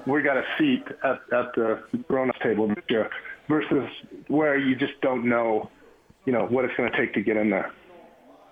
we 0.05 0.21
got 0.21 0.37
a 0.37 0.45
seat 0.57 0.85
at, 1.03 1.19
at 1.33 1.53
the 1.55 1.83
grown-up 2.07 2.39
table 2.41 2.67
this 2.67 2.83
year, 2.89 3.09
versus 3.47 3.89
where 4.27 4.57
you 4.57 4.75
just 4.75 4.93
don't 5.01 5.25
know, 5.25 5.69
you 6.29 6.33
know, 6.37 6.45
what 6.45 6.63
it's 6.63 6.75
going 6.77 6.91
to 6.91 6.95
take 6.95 7.11
to 7.11 7.21
get 7.21 7.37
in 7.37 7.49
there. 7.49 7.71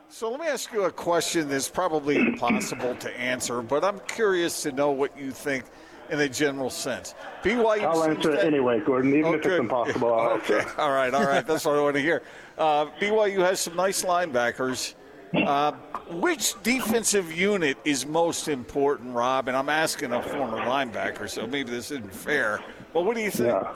So 0.09 0.31
let 0.31 0.39
me 0.39 0.47
ask 0.47 0.73
you 0.73 0.85
a 0.85 0.91
question 0.91 1.47
that's 1.47 1.69
probably 1.69 2.15
impossible 2.27 2.95
to 2.95 3.19
answer, 3.19 3.61
but 3.61 3.83
I'm 3.83 3.99
curious 4.07 4.63
to 4.63 4.71
know 4.71 4.89
what 4.89 5.15
you 5.15 5.29
think 5.29 5.65
in 6.09 6.19
a 6.19 6.27
general 6.27 6.71
sense. 6.71 7.13
BYU. 7.43 7.83
I'll 7.83 8.03
answer 8.03 8.31
it 8.31 8.43
anyway, 8.43 8.79
Gordon, 8.83 9.13
even 9.13 9.35
if 9.35 9.45
it's 9.45 9.59
impossible. 9.59 10.09
okay, 10.09 10.63
all 10.79 10.91
right, 10.91 11.13
all 11.13 11.23
right. 11.23 11.45
That's 11.45 11.65
what 11.65 11.75
I 11.75 11.81
want 11.81 11.95
to 11.97 12.01
hear. 12.01 12.23
Uh, 12.57 12.87
BYU 12.99 13.41
has 13.41 13.59
some 13.59 13.75
nice 13.75 14.03
linebackers. 14.03 14.95
Uh, 15.35 15.73
which 16.09 16.55
defensive 16.63 17.31
unit 17.31 17.77
is 17.85 18.07
most 18.07 18.47
important, 18.47 19.13
Rob? 19.13 19.49
And 19.49 19.55
I'm 19.55 19.69
asking 19.69 20.13
a 20.13 20.23
former 20.23 20.57
linebacker, 20.57 21.29
so 21.29 21.45
maybe 21.45 21.69
this 21.69 21.91
isn't 21.91 22.11
fair. 22.11 22.59
But 22.91 23.05
what 23.05 23.15
do 23.15 23.21
you 23.21 23.29
think? 23.29 23.49
Yeah. 23.49 23.75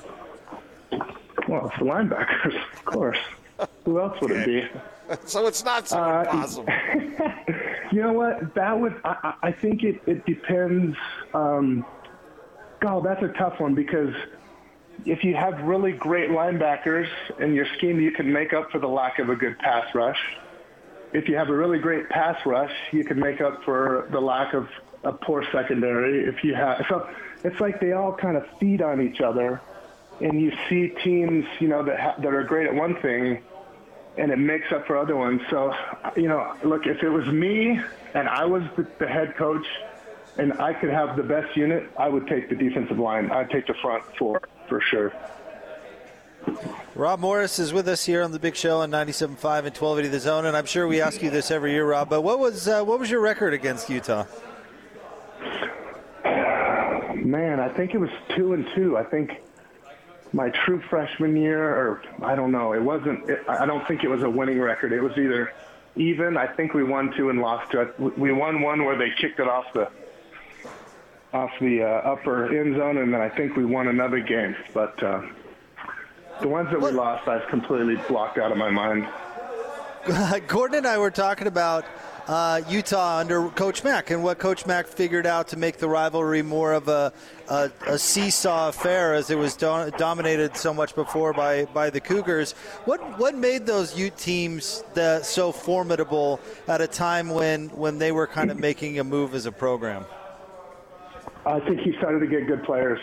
Well, 1.47 1.67
it's 1.67 1.77
the 1.77 1.83
linebackers, 1.83 2.55
of 2.73 2.85
course. 2.85 3.17
Who 3.85 3.99
else 3.99 4.19
would 4.21 4.31
it 4.31 4.45
be? 4.45 4.79
so 5.25 5.47
it's 5.47 5.63
not 5.63 5.87
so 5.87 5.99
uh, 5.99 6.21
impossible. 6.21 6.69
you 7.91 8.01
know 8.01 8.13
what? 8.13 8.53
That 8.55 8.79
would. 8.79 8.99
I, 9.03 9.33
I 9.43 9.51
think 9.51 9.83
it, 9.83 10.01
it 10.05 10.25
depends. 10.25 10.97
Um, 11.33 11.85
God, 12.79 13.03
that's 13.05 13.23
a 13.23 13.29
tough 13.29 13.59
one 13.59 13.75
because 13.75 14.13
if 15.05 15.23
you 15.23 15.35
have 15.35 15.61
really 15.61 15.91
great 15.91 16.29
linebackers 16.29 17.07
in 17.39 17.53
your 17.53 17.65
scheme, 17.77 17.99
you 17.99 18.11
can 18.11 18.31
make 18.31 18.53
up 18.53 18.71
for 18.71 18.79
the 18.79 18.87
lack 18.87 19.19
of 19.19 19.29
a 19.29 19.35
good 19.35 19.57
pass 19.59 19.93
rush 19.93 20.19
if 21.13 21.27
you 21.27 21.35
have 21.35 21.49
a 21.49 21.55
really 21.55 21.79
great 21.79 22.09
pass 22.09 22.37
rush, 22.45 22.73
you 22.91 23.03
can 23.03 23.19
make 23.19 23.41
up 23.41 23.63
for 23.63 24.07
the 24.11 24.19
lack 24.19 24.53
of 24.53 24.69
a 25.03 25.11
poor 25.11 25.43
secondary. 25.51 26.23
If 26.23 26.43
you 26.43 26.55
have 26.55 26.85
so, 26.87 27.09
it's 27.43 27.59
like 27.59 27.79
they 27.79 27.91
all 27.93 28.13
kind 28.13 28.37
of 28.37 28.45
feed 28.59 28.81
on 28.81 29.01
each 29.01 29.21
other, 29.21 29.61
and 30.21 30.39
you 30.41 30.51
see 30.69 30.89
teams, 31.03 31.45
you 31.59 31.67
know, 31.67 31.83
that 31.83 31.99
ha- 31.99 32.15
that 32.19 32.33
are 32.33 32.43
great 32.43 32.67
at 32.67 32.75
one 32.75 32.99
thing, 33.01 33.43
and 34.17 34.31
it 34.31 34.37
makes 34.37 34.71
up 34.71 34.85
for 34.87 34.97
other 34.97 35.15
ones. 35.15 35.41
So, 35.49 35.73
you 36.15 36.27
know, 36.27 36.55
look, 36.63 36.85
if 36.85 37.01
it 37.01 37.09
was 37.09 37.27
me 37.27 37.79
and 38.13 38.27
I 38.27 38.45
was 38.45 38.63
the, 38.75 38.85
the 38.99 39.07
head 39.07 39.35
coach, 39.37 39.65
and 40.37 40.53
I 40.53 40.73
could 40.73 40.89
have 40.89 41.17
the 41.17 41.23
best 41.23 41.55
unit, 41.57 41.89
I 41.97 42.07
would 42.07 42.27
take 42.27 42.49
the 42.49 42.55
defensive 42.55 42.97
line. 42.97 43.29
I'd 43.31 43.49
take 43.49 43.67
the 43.67 43.73
front 43.75 44.03
four 44.17 44.41
for 44.67 44.81
sure. 44.81 45.13
Rob 46.95 47.19
Morris 47.19 47.59
is 47.59 47.71
with 47.71 47.87
us 47.87 48.05
here 48.05 48.23
on 48.23 48.31
the 48.31 48.39
Big 48.39 48.55
Show 48.55 48.79
on 48.79 48.91
97.5 48.91 49.19
and 49.19 49.39
1280 49.39 50.07
The 50.07 50.19
Zone, 50.19 50.45
and 50.45 50.57
I'm 50.57 50.65
sure 50.65 50.87
we 50.87 51.01
ask 51.01 51.21
you 51.21 51.29
this 51.29 51.51
every 51.51 51.71
year, 51.71 51.85
Rob. 51.85 52.09
But 52.09 52.21
what 52.21 52.39
was 52.39 52.67
uh, 52.67 52.83
what 52.83 52.99
was 52.99 53.09
your 53.09 53.21
record 53.21 53.53
against 53.53 53.89
Utah? 53.89 54.25
Man, 57.15 57.59
I 57.59 57.69
think 57.69 57.93
it 57.93 57.99
was 57.99 58.09
two 58.35 58.53
and 58.53 58.67
two. 58.73 58.97
I 58.97 59.03
think 59.03 59.31
my 60.33 60.49
true 60.49 60.81
freshman 60.89 61.35
year, 61.35 61.63
or 61.63 62.01
I 62.21 62.35
don't 62.35 62.51
know, 62.51 62.73
it 62.73 62.81
wasn't. 62.81 63.29
It, 63.29 63.43
I 63.47 63.65
don't 63.65 63.85
think 63.87 64.03
it 64.03 64.09
was 64.09 64.23
a 64.23 64.29
winning 64.29 64.59
record. 64.59 64.93
It 64.93 65.01
was 65.01 65.17
either 65.17 65.53
even. 65.95 66.37
I 66.37 66.47
think 66.47 66.73
we 66.73 66.83
won 66.83 67.13
two 67.15 67.29
and 67.29 67.41
lost 67.41 67.71
two. 67.71 68.13
We 68.17 68.31
won 68.31 68.61
one 68.61 68.85
where 68.85 68.97
they 68.97 69.09
kicked 69.19 69.39
it 69.39 69.47
off 69.47 69.65
the 69.73 69.89
off 71.33 71.51
the 71.59 71.83
uh, 71.83 71.87
upper 71.87 72.57
end 72.57 72.75
zone, 72.77 72.97
and 72.97 73.13
then 73.13 73.21
I 73.21 73.29
think 73.29 73.55
we 73.55 73.65
won 73.65 73.87
another 73.87 74.19
game, 74.19 74.55
but. 74.73 75.01
Uh, 75.01 75.21
the 76.41 76.47
ones 76.47 76.71
that 76.71 76.81
we 76.81 76.89
lost, 76.89 77.27
I've 77.27 77.47
completely 77.49 77.97
blocked 78.07 78.39
out 78.39 78.51
of 78.51 78.57
my 78.57 78.71
mind. 78.71 79.07
Gordon 80.47 80.79
and 80.79 80.87
I 80.87 80.97
were 80.97 81.11
talking 81.11 81.45
about 81.45 81.85
uh, 82.31 82.61
Utah 82.69 83.17
under 83.17 83.49
Coach 83.49 83.83
Mack 83.83 84.09
and 84.09 84.23
what 84.23 84.39
Coach 84.39 84.65
Mack 84.65 84.87
figured 84.87 85.25
out 85.25 85.49
to 85.49 85.57
make 85.57 85.79
the 85.79 85.89
rivalry 85.89 86.41
more 86.41 86.71
of 86.71 86.87
a, 86.87 87.11
a, 87.49 87.69
a 87.87 87.97
seesaw 87.97 88.69
affair 88.69 89.13
as 89.13 89.29
it 89.29 89.37
was 89.37 89.57
do- 89.57 89.91
dominated 89.97 90.55
so 90.55 90.73
much 90.73 90.95
before 90.95 91.33
by, 91.33 91.65
by 91.65 91.89
the 91.89 91.99
Cougars. 91.99 92.53
What 92.85 93.19
what 93.19 93.35
made 93.35 93.65
those 93.65 93.97
Ute 93.99 94.15
teams 94.15 94.81
the, 94.93 95.21
so 95.23 95.51
formidable 95.51 96.39
at 96.69 96.79
a 96.79 96.87
time 96.87 97.29
when, 97.29 97.67
when 97.69 97.97
they 97.97 98.13
were 98.13 98.27
kind 98.27 98.49
of 98.49 98.57
making 98.57 98.99
a 98.99 99.03
move 99.03 99.35
as 99.35 99.45
a 99.45 99.51
program? 99.51 100.05
I 101.45 101.59
think 101.59 101.81
he 101.81 101.91
started 101.97 102.19
to 102.19 102.27
get 102.27 102.47
good 102.47 102.63
players. 102.63 103.01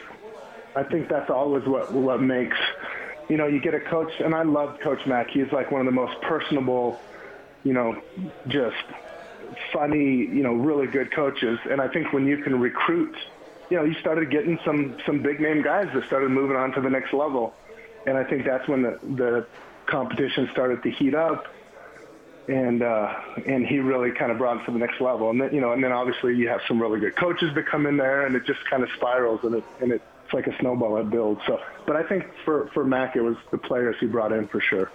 I 0.74 0.84
think 0.84 1.10
that's 1.10 1.28
always 1.28 1.66
what 1.66 1.92
what 1.92 2.22
makes 2.22 2.56
you 3.28 3.36
know 3.36 3.46
you 3.46 3.60
get 3.60 3.74
a 3.74 3.80
coach, 3.80 4.12
and 4.20 4.34
I 4.34 4.42
love 4.42 4.80
Coach 4.80 5.04
Mack. 5.06 5.28
He's 5.28 5.52
like 5.52 5.70
one 5.70 5.82
of 5.82 5.86
the 5.86 5.92
most 5.92 6.18
personable, 6.22 6.98
you 7.64 7.74
know, 7.74 8.00
just 8.46 8.76
funny, 9.72 10.16
you 10.16 10.42
know, 10.42 10.52
really 10.52 10.86
good 10.86 11.12
coaches. 11.12 11.58
And 11.70 11.80
I 11.80 11.88
think 11.88 12.12
when 12.12 12.26
you 12.26 12.38
can 12.38 12.58
recruit, 12.60 13.16
you 13.70 13.76
know, 13.76 13.84
you 13.84 13.94
started 13.94 14.30
getting 14.30 14.58
some 14.64 14.96
some 15.06 15.22
big 15.22 15.40
name 15.40 15.62
guys 15.62 15.88
that 15.94 16.06
started 16.06 16.30
moving 16.30 16.56
on 16.56 16.72
to 16.72 16.80
the 16.80 16.90
next 16.90 17.12
level. 17.12 17.54
And 18.06 18.16
I 18.16 18.24
think 18.24 18.44
that's 18.44 18.66
when 18.68 18.82
the 18.82 18.98
the 19.02 19.46
competition 19.86 20.48
started 20.52 20.82
to 20.82 20.90
heat 20.90 21.14
up. 21.14 21.46
And 22.48 22.82
uh, 22.82 23.14
and 23.46 23.66
he 23.66 23.78
really 23.78 24.10
kind 24.10 24.32
of 24.32 24.38
brought 24.38 24.62
it 24.62 24.64
to 24.64 24.72
the 24.72 24.78
next 24.78 25.02
level, 25.02 25.28
and 25.28 25.38
then 25.38 25.52
you 25.52 25.60
know, 25.60 25.72
and 25.72 25.84
then 25.84 25.92
obviously 25.92 26.34
you 26.34 26.48
have 26.48 26.62
some 26.66 26.80
really 26.80 26.98
good 26.98 27.14
coaches 27.14 27.54
that 27.54 27.66
come 27.66 27.84
in 27.84 27.98
there, 27.98 28.24
and 28.24 28.34
it 28.34 28.46
just 28.46 28.60
kind 28.70 28.82
of 28.82 28.88
spirals, 28.96 29.40
and 29.42 29.56
it 29.56 29.64
and 29.82 29.92
it 29.92 30.00
it's 30.28 30.34
like 30.34 30.46
a 30.46 30.58
snowball 30.60 30.96
that 30.96 31.08
builds. 31.08 31.40
So, 31.46 31.58
but 31.86 31.96
I 31.96 32.02
think 32.02 32.24
for 32.44 32.68
for 32.74 32.84
Mack, 32.84 33.16
it 33.16 33.22
was 33.22 33.36
the 33.50 33.56
players 33.56 33.96
he 33.98 34.06
brought 34.06 34.32
in 34.32 34.46
for 34.48 34.60
sure. 34.60 34.90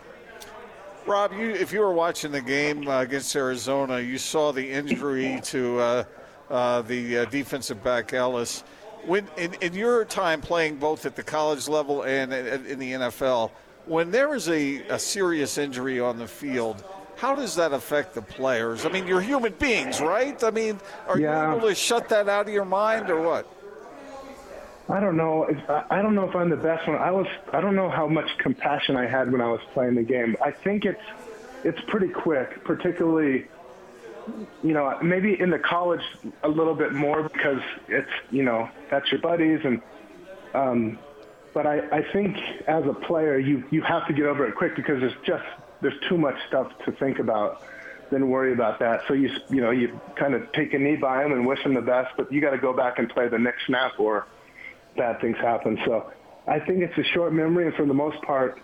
Rob, 1.06 1.34
you, 1.34 1.50
if 1.50 1.74
you 1.74 1.82
were 1.82 1.92
watching 1.92 2.32
the 2.32 2.42
game 2.42 2.88
uh, 2.88 3.02
against 3.02 3.36
Arizona, 3.36 4.00
you 4.00 4.18
saw 4.18 4.54
the 4.54 4.70
injury 4.70 5.40
to 5.44 5.80
uh, 5.80 6.04
uh, 6.50 6.82
the 6.84 7.20
uh, 7.20 7.26
defensive 7.26 7.84
back 7.84 8.14
Ellis. 8.14 8.64
When 9.06 9.28
in, 9.36 9.54
in, 9.56 9.74
your 9.74 10.06
time 10.06 10.40
playing 10.40 10.78
both 10.78 11.06
at 11.06 11.18
the 11.18 11.24
college 11.24 11.68
level 11.68 12.04
and 12.04 12.32
in 12.32 12.80
the 12.80 12.94
NFL, 12.94 13.52
when 13.86 14.12
there 14.12 14.34
is 14.34 14.48
a, 14.48 14.78
a 14.88 14.98
serious 14.98 15.58
injury 15.58 16.00
on 16.00 16.18
the 16.18 16.28
field, 16.28 16.86
how 17.18 17.36
does 17.36 17.54
that 17.56 17.74
affect 17.74 18.16
the 18.16 18.22
players? 18.22 18.86
I 18.86 18.90
mean, 18.90 19.06
you're 19.06 19.20
human 19.20 19.54
beings, 19.54 20.00
right? 20.00 20.42
I 20.42 20.52
mean, 20.52 20.80
are 21.08 21.20
yeah. 21.20 21.52
you 21.52 21.58
able 21.58 21.68
to 21.68 21.76
shut 21.76 22.08
that 22.10 22.30
out 22.30 22.48
of 22.48 22.54
your 22.54 22.64
mind 22.64 23.10
or 23.10 23.22
what? 23.22 23.46
I 24.90 25.00
don't 25.00 25.16
know. 25.16 25.48
I 25.90 26.02
don't 26.02 26.13
know 26.13 26.28
if 26.28 26.36
I'm 26.36 26.50
the 26.50 26.58
best 26.58 26.88
one. 26.88 26.98
I 26.98 27.12
was. 27.12 27.28
I 27.54 27.62
don't 27.62 27.75
know 27.75 27.90
how 27.90 28.08
much 28.08 28.38
compassion 28.38 28.98
I 28.98 29.08
had 29.08 29.32
when 29.32 29.42
I 29.42 29.50
was 29.50 29.62
playing 29.74 29.96
the 29.96 30.04
game. 30.04 30.36
I 30.44 30.52
think 30.52 30.86
it's 30.86 31.02
it's 31.63 31.80
pretty 31.88 32.10
quick, 32.10 32.63
particularly. 32.63 33.48
You 34.63 34.74
know, 34.74 34.98
maybe 35.02 35.40
in 35.40 35.50
the 35.50 35.60
college 35.60 36.02
a 36.44 36.48
little 36.48 36.75
bit 36.75 36.94
more 36.94 37.24
because 37.24 37.62
it's 37.88 38.10
you 38.30 38.44
know 38.44 38.70
that's 38.90 39.12
your 39.12 39.22
buddies 39.22 39.62
and. 39.63 39.82
Um, 40.54 41.00
but 41.54 41.68
I, 41.68 41.80
I 41.90 42.12
think 42.12 42.38
as 42.68 42.86
a 42.86 42.94
player, 42.94 43.38
you 43.38 43.63
you 43.70 43.82
have 43.84 44.08
to 44.08 44.13
get 44.13 44.25
over 44.25 44.48
it 44.48 44.56
quick 44.56 44.75
because 44.75 45.00
there's 45.00 45.16
just 45.24 45.44
there's 45.82 46.00
too 46.10 46.18
much 46.18 46.36
stuff 46.48 46.72
to 46.86 46.92
think 46.92 47.20
about 47.20 47.63
than 48.10 48.30
worry 48.30 48.54
about 48.54 48.80
that. 48.80 49.04
So 49.08 49.13
you 49.13 49.30
you 49.50 49.62
know 49.62 49.72
you 49.72 50.00
kind 50.16 50.34
of 50.34 50.52
take 50.52 50.74
a 50.74 50.80
knee 50.80 50.96
by 50.96 51.24
him 51.24 51.32
and 51.32 51.46
wish 51.46 51.60
him 51.60 51.74
the 51.74 51.82
best, 51.82 52.16
but 52.18 52.32
you 52.32 52.42
got 52.42 52.52
to 52.52 52.58
go 52.58 52.74
back 52.74 53.00
and 53.00 53.10
play 53.10 53.28
the 53.28 53.40
next 53.40 53.66
snap 53.68 54.00
or 54.00 54.25
bad 54.96 55.20
things 55.22 55.38
happen. 55.38 55.80
So 55.86 56.12
I 56.48 56.60
think 56.60 56.80
it's 56.80 56.98
a 56.98 57.04
short 57.04 57.34
memory, 57.34 57.68
and 57.68 57.76
for 57.76 57.86
the 57.86 57.94
most 57.94 58.22
part, 58.24 58.62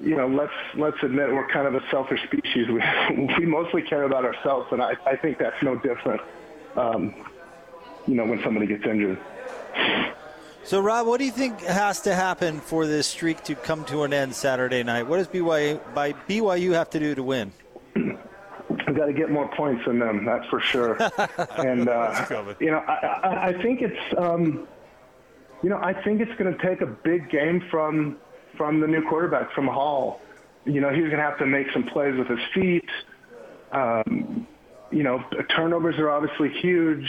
you 0.00 0.16
know, 0.16 0.28
let's 0.28 0.52
let's 0.76 0.96
admit 1.02 1.28
we're 1.28 1.48
kind 1.48 1.66
of 1.66 1.74
a 1.74 1.82
selfish 1.90 2.20
species. 2.24 2.66
We 3.10 3.34
we 3.38 3.46
mostly 3.46 3.82
care 3.82 4.04
about 4.04 4.24
ourselves, 4.24 4.68
and 4.72 4.82
I, 4.82 4.94
I 5.04 5.16
think 5.16 5.38
that's 5.38 5.60
no 5.62 5.76
different. 5.76 6.20
Um, 6.76 7.14
you 8.06 8.14
know, 8.14 8.24
when 8.24 8.42
somebody 8.42 8.66
gets 8.66 8.84
injured. 8.84 9.18
So, 10.62 10.80
Rob, 10.80 11.06
what 11.06 11.18
do 11.18 11.24
you 11.24 11.32
think 11.32 11.60
has 11.62 12.02
to 12.02 12.14
happen 12.14 12.60
for 12.60 12.86
this 12.86 13.06
streak 13.06 13.42
to 13.44 13.54
come 13.54 13.84
to 13.86 14.04
an 14.04 14.12
end 14.12 14.34
Saturday 14.34 14.82
night? 14.82 15.04
What 15.04 15.16
does 15.16 15.26
BYU 15.28 15.80
by 15.94 16.12
BYU 16.12 16.72
have 16.72 16.90
to 16.90 17.00
do 17.00 17.14
to 17.14 17.22
win? 17.22 17.52
We've 17.94 18.96
got 18.96 19.06
to 19.06 19.12
get 19.12 19.30
more 19.30 19.48
points 19.56 19.84
than 19.86 19.98
them, 19.98 20.24
that's 20.24 20.46
for 20.46 20.60
sure. 20.60 20.96
and 21.58 21.88
uh, 21.88 22.54
you 22.60 22.70
know, 22.70 22.78
I, 22.78 22.92
I, 22.92 23.46
I 23.48 23.62
think 23.62 23.82
it's. 23.82 24.18
Um, 24.18 24.68
you 25.62 25.68
know, 25.68 25.78
I 25.78 25.92
think 26.02 26.20
it's 26.20 26.34
going 26.38 26.56
to 26.56 26.66
take 26.66 26.80
a 26.80 26.86
big 26.86 27.30
game 27.30 27.62
from 27.70 28.16
from 28.56 28.80
the 28.80 28.86
new 28.86 29.02
quarterback 29.08 29.52
from 29.52 29.66
Hall. 29.66 30.20
You 30.64 30.80
know, 30.80 30.90
he's 30.90 31.04
going 31.04 31.16
to 31.16 31.22
have 31.22 31.38
to 31.38 31.46
make 31.46 31.66
some 31.72 31.84
plays 31.84 32.14
with 32.18 32.28
his 32.28 32.40
feet. 32.54 32.88
Um, 33.72 34.46
you 34.90 35.02
know, 35.02 35.22
turnovers 35.54 35.96
are 35.98 36.10
obviously 36.10 36.50
huge, 36.60 37.08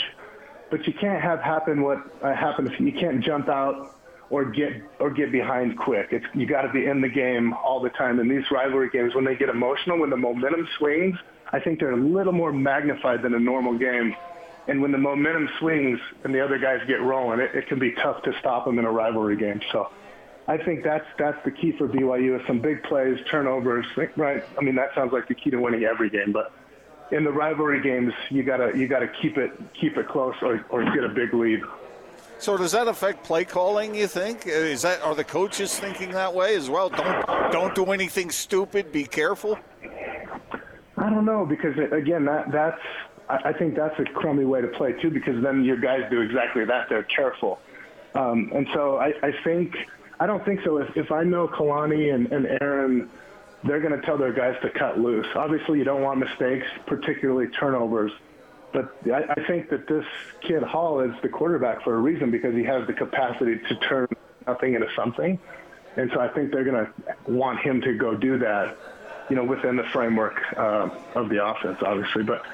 but 0.69 0.85
you 0.87 0.93
can't 0.93 1.21
have 1.21 1.39
happen 1.39 1.81
what 1.81 1.97
uh, 2.23 2.33
happened. 2.33 2.71
You 2.79 2.93
can't 2.93 3.23
jump 3.23 3.49
out 3.49 3.95
or 4.29 4.45
get 4.45 4.81
or 4.99 5.09
get 5.11 5.31
behind 5.31 5.77
quick. 5.77 6.09
It's 6.11 6.25
you 6.33 6.45
got 6.45 6.61
to 6.61 6.71
be 6.71 6.85
in 6.85 7.01
the 7.01 7.09
game 7.09 7.53
all 7.53 7.81
the 7.81 7.89
time. 7.89 8.19
And 8.19 8.29
these 8.29 8.49
rivalry 8.51 8.89
games, 8.89 9.13
when 9.13 9.25
they 9.25 9.35
get 9.35 9.49
emotional, 9.49 9.99
when 9.99 10.09
the 10.09 10.17
momentum 10.17 10.67
swings, 10.77 11.17
I 11.51 11.59
think 11.59 11.79
they're 11.79 11.91
a 11.91 11.97
little 11.97 12.33
more 12.33 12.53
magnified 12.53 13.21
than 13.23 13.33
a 13.33 13.39
normal 13.39 13.77
game. 13.77 14.15
And 14.67 14.81
when 14.81 14.91
the 14.91 14.97
momentum 14.97 15.49
swings 15.59 15.99
and 16.23 16.33
the 16.33 16.39
other 16.39 16.57
guys 16.57 16.81
get 16.87 17.01
rolling, 17.01 17.39
it, 17.39 17.55
it 17.55 17.67
can 17.67 17.79
be 17.79 17.93
tough 17.93 18.21
to 18.23 18.33
stop 18.39 18.65
them 18.65 18.77
in 18.79 18.85
a 18.85 18.91
rivalry 18.91 19.35
game. 19.35 19.61
So 19.71 19.89
I 20.47 20.57
think 20.57 20.83
that's 20.83 21.05
that's 21.17 21.43
the 21.45 21.51
key 21.51 21.71
for 21.71 21.87
BYU 21.87 22.39
is 22.39 22.45
some 22.47 22.59
big 22.59 22.83
plays, 22.83 23.19
turnovers, 23.29 23.85
right? 24.15 24.43
I 24.57 24.61
mean, 24.61 24.75
that 24.75 24.93
sounds 24.95 25.13
like 25.13 25.27
the 25.27 25.35
key 25.35 25.49
to 25.51 25.57
winning 25.57 25.83
every 25.83 26.09
game, 26.09 26.31
but 26.31 26.51
in 27.11 27.23
the 27.23 27.31
rivalry 27.31 27.81
games, 27.81 28.13
you 28.29 28.43
gotta 28.43 28.77
you 28.77 28.87
gotta 28.87 29.07
keep 29.07 29.37
it 29.37 29.51
keep 29.73 29.97
it 29.97 30.07
close 30.07 30.35
or, 30.41 30.65
or 30.69 30.83
get 30.85 31.03
a 31.03 31.09
big 31.09 31.33
lead. 31.33 31.61
So 32.39 32.57
does 32.57 32.71
that 32.71 32.87
affect 32.87 33.23
play 33.23 33.45
calling? 33.45 33.93
You 33.93 34.07
think 34.07 34.47
is 34.47 34.81
that 34.81 35.01
are 35.03 35.13
the 35.13 35.23
coaches 35.23 35.77
thinking 35.77 36.11
that 36.11 36.33
way 36.33 36.55
as 36.55 36.69
well? 36.69 36.89
Don't 36.89 37.51
don't 37.51 37.75
do 37.75 37.91
anything 37.91 38.31
stupid. 38.31 38.91
Be 38.91 39.05
careful. 39.05 39.59
I 40.97 41.09
don't 41.09 41.25
know 41.25 41.45
because 41.45 41.77
again 41.91 42.25
that 42.25 42.51
that's 42.51 42.81
I 43.45 43.53
think 43.53 43.75
that's 43.75 43.97
a 43.99 44.03
crummy 44.03 44.45
way 44.45 44.61
to 44.61 44.67
play 44.67 44.93
too, 44.93 45.09
because 45.09 45.41
then 45.43 45.63
your 45.63 45.77
guys 45.77 46.01
do 46.09 46.21
exactly 46.21 46.65
that. 46.65 46.89
They're 46.89 47.03
careful, 47.03 47.59
um, 48.15 48.51
and 48.53 48.67
so 48.73 48.97
I, 48.97 49.13
I 49.23 49.31
think 49.43 49.75
I 50.19 50.27
don't 50.27 50.43
think 50.45 50.61
so. 50.63 50.77
If, 50.77 50.95
if 50.95 51.11
I 51.11 51.23
know 51.23 51.47
Kalani 51.47 52.13
and, 52.13 52.31
and 52.31 52.45
Aaron, 52.61 53.09
they're 53.63 53.79
going 53.79 53.99
to 53.99 54.05
tell 54.05 54.17
their 54.17 54.33
guys 54.33 54.55
to 54.61 54.69
cut 54.69 54.99
loose. 54.99 55.27
Obviously, 55.35 55.79
you 55.79 55.83
don't 55.83 56.01
want 56.01 56.19
mistakes, 56.19 56.67
particularly 56.85 57.47
turnovers. 57.47 58.11
But 58.73 58.95
I, 59.05 59.23
I 59.29 59.47
think 59.47 59.69
that 59.69 59.87
this 59.87 60.05
kid 60.41 60.63
Hall 60.63 61.01
is 61.01 61.13
the 61.21 61.29
quarterback 61.29 61.83
for 61.83 61.95
a 61.95 61.97
reason 61.97 62.31
because 62.31 62.55
he 62.55 62.63
has 62.63 62.87
the 62.87 62.93
capacity 62.93 63.57
to 63.67 63.75
turn 63.87 64.07
nothing 64.47 64.75
into 64.75 64.87
something. 64.95 65.39
And 65.97 66.09
so 66.13 66.21
I 66.21 66.29
think 66.29 66.51
they're 66.51 66.63
going 66.63 66.85
to 66.85 67.31
want 67.31 67.59
him 67.59 67.81
to 67.81 67.93
go 67.97 68.15
do 68.15 68.39
that, 68.39 68.77
you 69.29 69.35
know, 69.35 69.43
within 69.43 69.75
the 69.75 69.83
framework 69.83 70.41
uh, 70.55 70.89
of 71.15 71.29
the 71.29 71.43
offense, 71.45 71.79
obviously. 71.85 72.23
But 72.23 72.45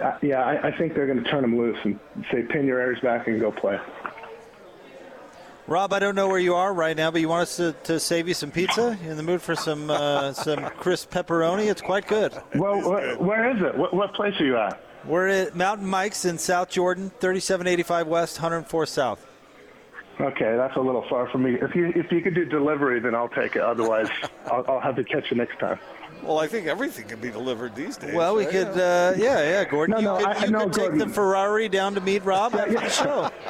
uh, 0.00 0.16
yeah, 0.22 0.42
I, 0.42 0.68
I, 0.68 0.76
think 0.76 0.94
they're 0.94 1.06
going 1.06 1.22
to 1.22 1.30
turn 1.30 1.44
him 1.44 1.56
loose 1.56 1.78
and 1.84 1.98
say, 2.30 2.42
pin 2.42 2.66
your 2.66 2.80
ears 2.80 3.00
back 3.00 3.26
and 3.26 3.40
go 3.40 3.52
play. 3.52 3.78
Rob, 5.66 5.92
I 5.92 6.00
don't 6.00 6.14
know 6.14 6.28
where 6.28 6.38
you 6.38 6.54
are 6.54 6.74
right 6.74 6.96
now, 6.96 7.10
but 7.10 7.20
you 7.20 7.28
want 7.28 7.42
us 7.42 7.56
to, 7.56 7.72
to 7.84 8.00
save 8.00 8.26
you 8.26 8.34
some 8.34 8.50
pizza? 8.50 8.98
You 9.02 9.10
in 9.10 9.16
the 9.16 9.22
mood 9.22 9.40
for 9.40 9.54
some 9.54 9.90
uh, 9.90 10.32
some 10.32 10.64
crisp 10.70 11.10
pepperoni? 11.10 11.70
It's 11.70 11.80
quite 11.80 12.06
good. 12.08 12.34
Well, 12.54 12.80
where, 12.88 13.16
where 13.16 13.56
is 13.56 13.62
it? 13.62 13.76
What, 13.76 13.94
what 13.94 14.12
place 14.14 14.34
are 14.40 14.44
you 14.44 14.56
at? 14.56 14.82
We're 15.04 15.28
at 15.28 15.56
Mountain 15.56 15.86
Mike's 15.86 16.24
in 16.24 16.38
South 16.38 16.68
Jordan, 16.68 17.10
3785 17.20 18.06
West, 18.06 18.36
104 18.38 18.86
South. 18.86 19.26
Okay, 20.20 20.56
that's 20.56 20.76
a 20.76 20.80
little 20.80 21.04
far 21.08 21.28
from 21.30 21.42
me. 21.44 21.54
If 21.54 21.74
you 21.74 21.92
if 21.96 22.12
you 22.12 22.20
could 22.20 22.34
do 22.34 22.44
delivery, 22.44 23.00
then 23.00 23.14
I'll 23.14 23.28
take 23.28 23.56
it. 23.56 23.62
Otherwise, 23.62 24.08
I'll, 24.50 24.64
I'll 24.68 24.80
have 24.80 24.96
to 24.96 25.04
catch 25.04 25.30
you 25.30 25.36
next 25.36 25.58
time. 25.58 25.78
Well, 26.22 26.38
I 26.38 26.46
think 26.46 26.66
everything 26.68 27.06
can 27.06 27.20
be 27.20 27.30
delivered 27.30 27.74
these 27.74 27.96
days. 27.96 28.14
Well, 28.14 28.36
we 28.36 28.44
right? 28.44 28.52
could, 28.52 28.68
uh, 28.68 29.14
yeah, 29.16 29.40
yeah, 29.40 29.64
Gordon. 29.64 29.94
No, 29.94 29.98
you 29.98 30.04
no, 30.04 30.16
could, 30.18 30.26
I, 30.36 30.44
you 30.44 30.50
no, 30.50 30.64
could 30.68 30.72
take 30.72 30.98
the 30.98 31.08
Ferrari 31.08 31.68
down 31.68 31.94
to 31.94 32.00
meet 32.00 32.24
Rob 32.24 32.54
after 32.54 32.72
the 32.74 32.88
show. 32.88 33.30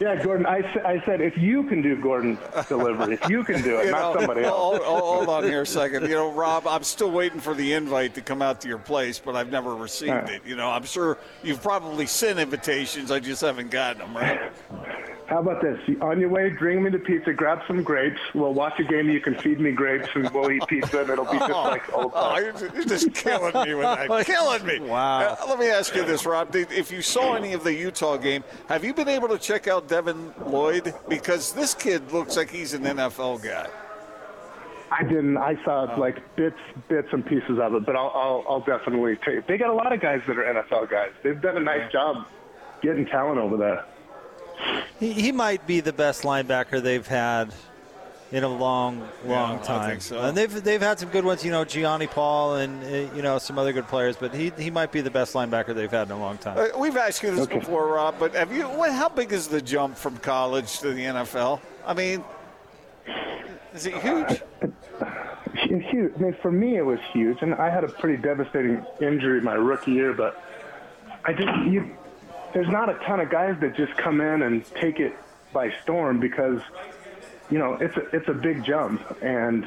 Yeah, 0.00 0.22
Gordon, 0.22 0.46
I, 0.46 0.58
I 0.84 1.02
said 1.06 1.20
if 1.20 1.38
you 1.38 1.62
can 1.62 1.80
do 1.80 1.96
Gordon 1.96 2.36
delivery, 2.68 3.14
if 3.14 3.30
you 3.30 3.44
can 3.44 3.62
do 3.62 3.78
it, 3.78 3.86
You 3.86 3.92
not 3.92 4.14
know, 4.14 4.20
somebody 4.20 4.42
else. 4.44 4.54
Hold, 4.56 4.82
hold- 4.82 5.26
hold 5.26 5.28
on 5.28 5.44
here 5.44 5.62
a 5.62 5.66
second. 5.66 6.02
You 6.02 6.16
know, 6.16 6.32
Rob, 6.32 6.66
I'm 6.66 6.82
still 6.82 7.10
waiting 7.10 7.40
for 7.40 7.54
the 7.54 7.72
invite 7.72 8.14
to 8.14 8.20
come 8.20 8.42
out 8.42 8.60
to 8.62 8.68
your 8.68 8.78
place, 8.78 9.18
but 9.18 9.36
I've 9.36 9.50
never 9.50 9.74
received 9.74 10.10
All 10.10 10.18
right. 10.18 10.32
it. 10.32 10.42
You 10.44 10.56
know, 10.56 10.68
I'm 10.68 10.84
sure 10.84 11.18
you've 11.42 11.62
probably 11.62 12.06
sent 12.06 12.38
invitations. 12.38 13.10
I 13.10 13.20
just 13.20 13.40
haven't 13.40 13.70
gotten 13.70 14.00
them, 14.00 14.14
right? 14.16 14.52
How 15.28 15.40
about 15.40 15.60
this? 15.60 15.76
On 16.02 16.20
your 16.20 16.28
way, 16.28 16.50
bring 16.50 16.84
me 16.84 16.90
the 16.90 17.00
pizza, 17.00 17.32
grab 17.32 17.60
some 17.66 17.82
grapes. 17.82 18.20
We'll 18.32 18.54
watch 18.54 18.78
a 18.78 18.84
game. 18.84 19.10
You 19.10 19.20
can 19.20 19.34
feed 19.36 19.58
me 19.58 19.72
grapes, 19.72 20.08
and 20.14 20.30
we'll 20.30 20.52
eat 20.52 20.62
pizza, 20.68 21.00
and 21.00 21.10
it'll 21.10 21.24
be 21.24 21.36
just 21.36 21.50
like 21.50 21.92
old 21.92 22.12
Oh, 22.14 22.34
times. 22.36 22.60
you're, 22.60 22.72
you're 22.76 22.84
just 22.84 23.12
killing 23.12 23.52
me 23.66 23.74
with 23.74 23.82
that. 23.84 24.24
killing 24.26 24.64
me. 24.64 24.78
Wow. 24.88 25.20
Uh, 25.20 25.46
let 25.48 25.58
me 25.58 25.68
ask 25.68 25.96
you 25.96 26.04
this, 26.04 26.24
Rob. 26.26 26.54
If 26.54 26.92
you 26.92 27.02
saw 27.02 27.34
any 27.34 27.54
of 27.54 27.64
the 27.64 27.74
Utah 27.74 28.16
game, 28.16 28.44
have 28.68 28.84
you 28.84 28.94
been 28.94 29.08
able 29.08 29.26
to 29.28 29.38
check 29.38 29.66
out 29.66 29.88
Devin 29.88 30.32
Lloyd? 30.46 30.94
Because 31.08 31.52
this 31.52 31.74
kid 31.74 32.12
looks 32.12 32.36
like 32.36 32.48
he's 32.48 32.72
an 32.72 32.84
NFL 32.84 33.42
guy. 33.42 33.66
I 34.92 35.02
didn't. 35.02 35.36
I 35.38 35.56
saw 35.64 35.92
Oh. 35.92 36.00
like 36.00 36.36
bits, 36.36 36.54
bits 36.88 37.08
and 37.10 37.26
pieces 37.26 37.58
of 37.58 37.74
it, 37.74 37.84
but 37.84 37.96
I'll, 37.96 38.12
I'll, 38.14 38.44
I'll 38.48 38.60
definitely 38.60 39.16
take. 39.26 39.48
They 39.48 39.58
got 39.58 39.70
a 39.70 39.74
lot 39.74 39.92
of 39.92 40.00
guys 40.00 40.22
that 40.28 40.38
are 40.38 40.44
NFL 40.44 40.88
guys. 40.88 41.10
They've 41.24 41.40
done 41.40 41.56
a 41.56 41.60
nice 41.60 41.90
job 41.90 42.28
getting 42.80 43.06
talent 43.06 43.38
over 43.38 43.56
there. 43.56 43.84
He, 44.98 45.12
he 45.12 45.32
might 45.32 45.66
be 45.66 45.80
the 45.80 45.92
best 45.92 46.22
linebacker 46.22 46.82
they've 46.82 47.06
had 47.06 47.52
in 48.32 48.42
a 48.42 48.48
long, 48.48 49.06
long 49.24 49.60
I 49.60 49.62
time. 49.62 49.90
think 49.90 50.02
so. 50.02 50.20
And 50.20 50.36
they've 50.36 50.64
they've 50.64 50.80
had 50.80 50.98
some 50.98 51.10
good 51.10 51.24
ones, 51.24 51.44
you 51.44 51.50
know, 51.52 51.64
Gionni 51.64 52.08
Paul 52.10 52.56
and 52.56 52.82
uh, 52.82 53.14
you 53.14 53.22
know 53.22 53.38
some 53.38 53.58
other 53.58 53.72
good 53.72 53.86
players, 53.86 54.16
but 54.16 54.34
he 54.34 54.52
he 54.58 54.70
might 54.70 54.90
be 54.90 55.00
the 55.00 55.10
best 55.10 55.34
linebacker 55.34 55.74
they've 55.74 55.90
had 55.90 56.08
in 56.08 56.12
a 56.12 56.18
long 56.18 56.36
time. 56.38 56.58
Uh, 56.58 56.76
we've 56.78 56.96
asked 56.96 57.22
you 57.22 57.30
this 57.30 57.40
Okay. 57.42 57.58
before, 57.60 57.86
Rob, 57.88 58.16
but 58.18 58.34
have 58.34 58.52
you? 58.52 58.64
What, 58.64 58.90
how 58.92 59.08
big 59.08 59.32
is 59.32 59.46
the 59.48 59.60
jump 59.62 59.96
from 59.96 60.16
college 60.18 60.80
to 60.80 60.92
the 60.92 61.02
NFL? 61.02 61.60
I 61.86 61.94
mean, 61.94 62.24
is 63.74 63.86
it 63.86 63.94
huge? 63.98 64.42
Hu- 64.60 64.72
Huge. 65.78 66.12
I 66.16 66.18
mean, 66.18 66.36
for 66.42 66.52
me, 66.52 66.76
it 66.76 66.84
was 66.84 66.98
huge, 67.12 67.38
and 67.40 67.54
I 67.54 67.70
had 67.70 67.82
a 67.82 67.88
pretty 67.88 68.20
devastating 68.22 68.84
injury 69.00 69.40
my 69.40 69.54
rookie 69.54 69.92
year. 69.92 70.12
But 70.12 70.40
I 71.24 71.32
just, 71.32 71.48
you, 71.66 71.96
there's 72.56 72.68
not 72.68 72.88
a 72.88 72.94
ton 73.04 73.20
of 73.20 73.28
guys 73.28 73.54
that 73.60 73.76
just 73.76 73.94
come 73.98 74.18
in 74.22 74.40
and 74.40 74.64
take 74.76 74.98
it 74.98 75.14
by 75.52 75.70
storm 75.82 76.18
because, 76.18 76.58
you 77.50 77.58
know, 77.58 77.74
it's 77.74 77.94
a, 77.98 78.16
it's 78.16 78.28
a 78.28 78.32
big 78.32 78.64
jump, 78.64 79.02
and 79.20 79.66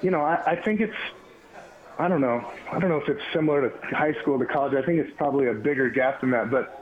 you 0.00 0.10
know, 0.10 0.22
I, 0.22 0.52
I 0.52 0.56
think 0.56 0.80
it's, 0.80 0.96
I 1.98 2.08
don't 2.08 2.22
know, 2.22 2.50
I 2.72 2.78
don't 2.78 2.88
know 2.88 2.96
if 2.96 3.10
it's 3.10 3.20
similar 3.34 3.68
to 3.68 3.94
high 3.94 4.14
school 4.22 4.38
to 4.38 4.46
college. 4.46 4.72
I 4.72 4.80
think 4.86 5.00
it's 5.00 5.14
probably 5.18 5.48
a 5.48 5.52
bigger 5.52 5.90
gap 5.90 6.22
than 6.22 6.30
that, 6.30 6.50
but. 6.50 6.74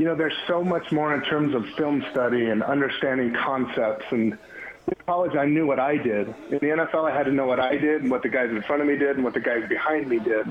You 0.00 0.06
know, 0.06 0.14
there's 0.14 0.36
so 0.46 0.62
much 0.62 0.92
more 0.92 1.12
in 1.12 1.22
terms 1.22 1.56
of 1.56 1.66
film 1.76 2.04
study 2.12 2.50
and 2.50 2.62
understanding 2.62 3.34
concepts 3.34 4.04
and 4.12 4.38
in 4.86 4.94
college, 5.06 5.34
I 5.34 5.44
knew 5.44 5.66
what 5.66 5.80
I 5.80 5.96
did. 5.96 6.28
In 6.28 6.60
the 6.60 6.68
NFL, 6.68 7.10
I 7.10 7.12
had 7.12 7.24
to 7.24 7.32
know 7.32 7.46
what 7.46 7.58
I 7.58 7.76
did 7.76 8.02
and 8.02 8.10
what 8.12 8.22
the 8.22 8.28
guys 8.28 8.48
in 8.48 8.62
front 8.62 8.80
of 8.80 8.86
me 8.86 8.96
did 8.96 9.16
and 9.16 9.24
what 9.24 9.34
the 9.34 9.40
guys 9.40 9.68
behind 9.68 10.06
me 10.06 10.20
did. 10.20 10.46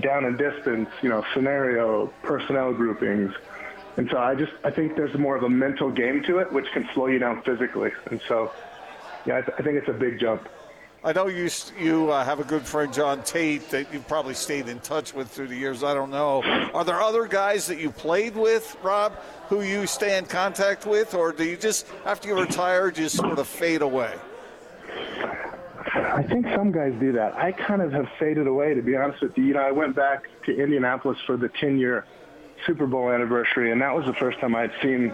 Down 0.00 0.24
and 0.24 0.36
distance, 0.36 0.88
you 1.02 1.08
know, 1.08 1.24
scenario, 1.32 2.08
personnel 2.22 2.72
groupings. 2.72 3.32
And 3.96 4.08
so 4.10 4.18
I 4.18 4.34
just, 4.34 4.52
I 4.64 4.70
think 4.70 4.96
there's 4.96 5.16
more 5.16 5.36
of 5.36 5.44
a 5.44 5.48
mental 5.48 5.90
game 5.90 6.22
to 6.24 6.38
it, 6.38 6.52
which 6.52 6.66
can 6.72 6.88
slow 6.94 7.06
you 7.06 7.20
down 7.20 7.42
physically. 7.42 7.92
And 8.10 8.20
so, 8.26 8.52
yeah, 9.24 9.38
I, 9.38 9.40
th- 9.42 9.56
I 9.58 9.62
think 9.62 9.76
it's 9.76 9.88
a 9.88 9.92
big 9.92 10.18
jump. 10.18 10.48
I 11.04 11.12
know 11.12 11.26
you 11.26 11.50
you 11.78 12.10
uh, 12.10 12.24
have 12.24 12.40
a 12.40 12.44
good 12.44 12.62
friend 12.62 12.90
John 12.92 13.22
Tait 13.24 13.68
that 13.70 13.92
you've 13.92 14.08
probably 14.08 14.32
stayed 14.32 14.68
in 14.68 14.80
touch 14.80 15.12
with 15.12 15.28
through 15.28 15.48
the 15.48 15.56
years. 15.56 15.84
I 15.84 15.92
don't 15.92 16.10
know. 16.10 16.42
Are 16.72 16.82
there 16.82 17.02
other 17.02 17.26
guys 17.26 17.66
that 17.66 17.78
you 17.78 17.90
played 17.90 18.34
with, 18.34 18.74
Rob, 18.82 19.12
who 19.48 19.60
you 19.60 19.86
stay 19.86 20.16
in 20.16 20.24
contact 20.24 20.86
with, 20.86 21.14
or 21.14 21.30
do 21.30 21.44
you 21.44 21.58
just 21.58 21.86
after 22.06 22.28
you 22.28 22.40
retire 22.40 22.90
just 22.90 23.16
sort 23.16 23.38
of 23.38 23.46
fade 23.46 23.82
away? 23.82 24.14
I 26.14 26.22
think 26.22 26.46
some 26.54 26.70
guys 26.70 26.94
do 27.00 27.10
that. 27.12 27.34
I 27.34 27.50
kind 27.50 27.82
of 27.82 27.92
have 27.92 28.06
faded 28.20 28.46
away, 28.46 28.72
to 28.74 28.82
be 28.82 28.94
honest 28.96 29.20
with 29.20 29.36
you. 29.36 29.44
You 29.44 29.54
know, 29.54 29.62
I 29.62 29.72
went 29.72 29.96
back 29.96 30.28
to 30.46 30.56
Indianapolis 30.56 31.18
for 31.26 31.36
the 31.36 31.48
10 31.48 31.76
year 31.76 32.06
Super 32.66 32.86
Bowl 32.86 33.10
anniversary, 33.10 33.72
and 33.72 33.82
that 33.82 33.92
was 33.92 34.06
the 34.06 34.14
first 34.14 34.38
time 34.38 34.54
I'd 34.54 34.70
seen 34.80 35.12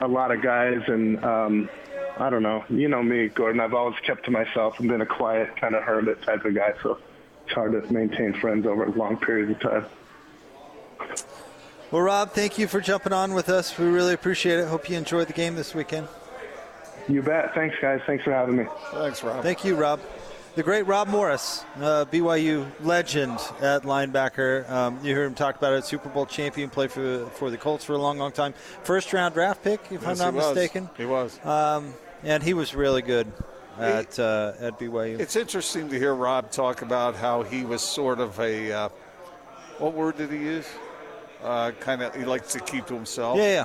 a 0.00 0.08
lot 0.08 0.32
of 0.32 0.42
guys. 0.42 0.80
And 0.88 1.24
um, 1.24 1.70
I 2.18 2.28
don't 2.28 2.42
know, 2.42 2.64
you 2.68 2.88
know 2.88 3.04
me, 3.04 3.28
Gordon. 3.28 3.60
I've 3.60 3.72
always 3.72 3.98
kept 4.00 4.24
to 4.24 4.32
myself 4.32 4.80
and 4.80 4.88
been 4.88 5.00
a 5.00 5.06
quiet 5.06 5.56
kind 5.56 5.76
of 5.76 5.84
hermit 5.84 6.20
type 6.22 6.44
of 6.44 6.56
guy, 6.56 6.74
so 6.82 6.98
it's 7.44 7.54
hard 7.54 7.72
to 7.72 7.92
maintain 7.92 8.32
friends 8.32 8.66
over 8.66 8.90
long 8.90 9.18
periods 9.18 9.52
of 9.52 9.60
time. 9.60 9.86
Well, 11.92 12.02
Rob, 12.02 12.32
thank 12.32 12.58
you 12.58 12.66
for 12.66 12.80
jumping 12.80 13.12
on 13.12 13.32
with 13.32 13.48
us. 13.48 13.78
We 13.78 13.86
really 13.86 14.14
appreciate 14.14 14.58
it. 14.58 14.66
Hope 14.66 14.90
you 14.90 14.96
enjoyed 14.96 15.28
the 15.28 15.34
game 15.34 15.54
this 15.54 15.72
weekend. 15.72 16.08
You 17.08 17.22
bet. 17.22 17.54
Thanks, 17.54 17.76
guys. 17.80 18.00
Thanks 18.06 18.24
for 18.24 18.32
having 18.32 18.56
me. 18.56 18.64
Thanks, 18.92 19.22
Rob. 19.22 19.42
Thank 19.42 19.64
you, 19.64 19.76
Rob. 19.76 20.00
The 20.54 20.62
great 20.62 20.86
Rob 20.86 21.08
Morris, 21.08 21.64
uh, 21.78 22.04
BYU 22.04 22.70
legend 22.80 23.38
at 23.62 23.84
linebacker. 23.84 24.68
Um, 24.68 24.98
you 25.02 25.14
heard 25.14 25.24
him 25.24 25.34
talk 25.34 25.56
about 25.56 25.72
it. 25.72 25.86
Super 25.86 26.10
Bowl 26.10 26.26
champion, 26.26 26.68
played 26.68 26.92
for 26.92 27.24
for 27.30 27.50
the 27.50 27.56
Colts 27.56 27.86
for 27.86 27.94
a 27.94 27.98
long, 27.98 28.18
long 28.18 28.32
time. 28.32 28.52
First 28.82 29.14
round 29.14 29.32
draft 29.32 29.64
pick, 29.64 29.80
if 29.90 30.02
Yes, 30.02 30.20
I'm 30.20 30.34
not 30.34 30.42
he 30.42 30.46
mistaken. 30.46 30.90
He 30.98 31.06
was. 31.06 31.42
Um, 31.42 31.94
and 32.22 32.42
he 32.42 32.52
was 32.52 32.74
really 32.74 33.00
good 33.00 33.32
at 33.78 34.18
uh, 34.18 34.52
at 34.60 34.78
BYU. 34.78 35.18
It's 35.20 35.36
interesting 35.36 35.88
to 35.88 35.98
hear 35.98 36.14
Rob 36.14 36.50
talk 36.50 36.82
about 36.82 37.16
how 37.16 37.44
he 37.44 37.64
was 37.64 37.80
sort 37.80 38.20
of 38.20 38.38
a 38.38 38.72
uh, 38.72 38.88
what 39.78 39.94
word 39.94 40.18
did 40.18 40.30
he 40.30 40.36
use? 40.36 40.68
Uh, 41.42 41.70
kind 41.80 42.02
of 42.02 42.14
he 42.14 42.26
likes 42.26 42.52
to 42.52 42.60
keep 42.60 42.84
to 42.88 42.94
himself. 42.94 43.38
yeah, 43.38 43.44
yeah. 43.44 43.64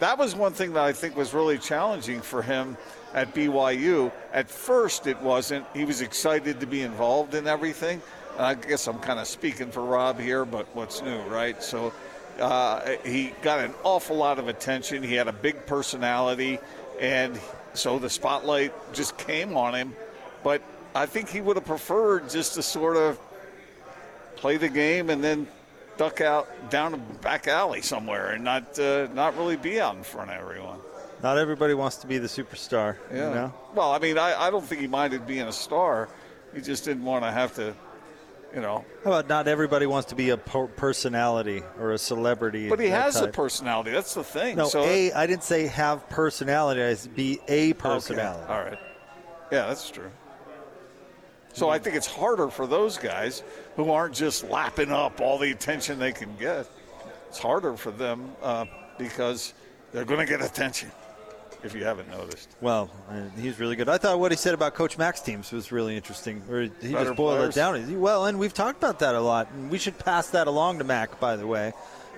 That 0.00 0.18
was 0.18 0.34
one 0.34 0.52
thing 0.52 0.74
that 0.74 0.84
I 0.84 0.92
think 0.92 1.16
was 1.16 1.32
really 1.32 1.56
challenging 1.56 2.20
for 2.20 2.42
him 2.42 2.76
at 3.16 3.34
BYU. 3.34 4.12
At 4.32 4.48
first, 4.48 5.06
it 5.08 5.20
wasn't. 5.20 5.66
He 5.74 5.84
was 5.84 6.02
excited 6.02 6.60
to 6.60 6.66
be 6.66 6.82
involved 6.82 7.34
in 7.34 7.48
everything. 7.48 8.00
I 8.38 8.54
guess 8.54 8.86
I'm 8.86 8.98
kind 8.98 9.18
of 9.18 9.26
speaking 9.26 9.70
for 9.70 9.82
Rob 9.82 10.20
here, 10.20 10.44
but 10.44 10.66
what's 10.74 11.02
new, 11.02 11.18
right? 11.22 11.60
So 11.62 11.92
uh, 12.38 12.96
he 13.04 13.32
got 13.40 13.60
an 13.60 13.72
awful 13.82 14.16
lot 14.16 14.38
of 14.38 14.48
attention. 14.48 15.02
He 15.02 15.14
had 15.14 15.26
a 15.26 15.32
big 15.32 15.64
personality, 15.64 16.58
and 17.00 17.40
so 17.72 17.98
the 17.98 18.10
spotlight 18.10 18.74
just 18.92 19.16
came 19.16 19.56
on 19.56 19.74
him. 19.74 19.96
But 20.44 20.60
I 20.94 21.06
think 21.06 21.30
he 21.30 21.40
would 21.40 21.56
have 21.56 21.64
preferred 21.64 22.28
just 22.28 22.54
to 22.54 22.62
sort 22.62 22.98
of 22.98 23.18
play 24.36 24.58
the 24.58 24.68
game 24.68 25.08
and 25.08 25.24
then 25.24 25.48
duck 25.96 26.20
out 26.20 26.46
down 26.68 26.92
a 26.92 26.98
back 26.98 27.48
alley 27.48 27.80
somewhere 27.80 28.32
and 28.32 28.44
not 28.44 28.78
uh, 28.78 29.08
not 29.14 29.34
really 29.38 29.56
be 29.56 29.80
out 29.80 29.96
in 29.96 30.02
front 30.02 30.30
of 30.30 30.36
everyone. 30.36 30.78
Not 31.22 31.38
everybody 31.38 31.74
wants 31.74 31.96
to 31.98 32.06
be 32.06 32.18
the 32.18 32.28
superstar. 32.28 32.96
You 33.10 33.18
know? 33.18 33.54
Well, 33.74 33.92
I 33.92 33.98
mean, 33.98 34.18
I, 34.18 34.34
I 34.40 34.50
don't 34.50 34.64
think 34.64 34.80
he 34.80 34.86
minded 34.86 35.26
being 35.26 35.46
a 35.48 35.52
star. 35.52 36.08
He 36.54 36.60
just 36.60 36.84
didn't 36.84 37.04
want 37.04 37.24
to 37.24 37.30
have 37.30 37.54
to, 37.56 37.74
you 38.54 38.60
know. 38.60 38.84
How 39.04 39.12
about 39.12 39.28
not 39.28 39.48
everybody 39.48 39.86
wants 39.86 40.08
to 40.10 40.14
be 40.14 40.30
a 40.30 40.36
per- 40.36 40.66
personality 40.68 41.62
or 41.78 41.92
a 41.92 41.98
celebrity? 41.98 42.68
But 42.68 42.80
he 42.80 42.88
has 42.88 43.20
a 43.20 43.28
personality. 43.28 43.90
That's 43.90 44.14
the 44.14 44.24
thing. 44.24 44.56
No, 44.56 44.68
so 44.68 44.84
a. 44.84 45.12
I 45.12 45.26
didn't 45.26 45.44
say 45.44 45.66
have 45.66 46.08
personality. 46.08 46.82
I 46.82 46.94
said 46.94 47.14
be 47.16 47.40
a 47.48 47.70
Okay. 47.70 47.72
personality. 47.74 48.46
All 48.48 48.60
right. 48.60 48.78
Yeah, 49.50 49.66
that's 49.68 49.90
true. 49.90 50.10
So 51.52 51.70
I 51.70 51.78
think 51.78 51.96
it's 51.96 52.06
harder 52.06 52.48
for 52.48 52.66
those 52.66 52.98
guys 52.98 53.42
who 53.76 53.90
aren't 53.90 54.14
just 54.14 54.44
lapping 54.50 54.92
up 54.92 55.22
all 55.22 55.38
the 55.38 55.50
attention 55.50 55.98
they 55.98 56.12
can 56.12 56.36
get. 56.36 56.66
It's 57.28 57.38
harder 57.38 57.76
for 57.78 57.90
them 57.90 58.32
uh, 58.42 58.66
because 58.98 59.54
they're 59.92 60.04
going 60.04 60.20
to 60.20 60.26
get 60.26 60.42
attention. 60.44 60.90
If 61.66 61.74
you 61.74 61.84
haven't 61.84 62.08
noticed, 62.08 62.48
Well, 62.60 62.90
uh, 63.10 63.22
he's 63.40 63.58
really 63.58 63.74
good. 63.74 63.88
I 63.88 63.98
thought 63.98 64.20
what 64.20 64.30
he 64.30 64.36
said 64.36 64.54
about 64.54 64.74
Coach 64.74 64.96
Mack's 64.96 65.20
teams 65.20 65.50
was 65.50 65.72
really 65.72 65.96
interesting. 65.96 66.40
Where 66.46 66.62
he 66.62 66.68
Better 66.92 67.06
just 67.06 67.16
boiled 67.16 67.38
players. 67.38 67.56
it 67.56 67.58
down. 67.58 68.00
Well, 68.00 68.26
and 68.26 68.38
we've 68.38 68.54
talked 68.54 68.78
about 68.78 69.00
that 69.00 69.14
a 69.16 69.20
lot. 69.20 69.50
And 69.50 69.70
we 69.70 69.78
should 69.78 69.98
pass 69.98 70.28
that 70.30 70.46
along 70.46 70.78
to 70.78 70.84
Mack, 70.84 71.18
by 71.18 71.34
the 71.36 71.46
way, 71.46 71.72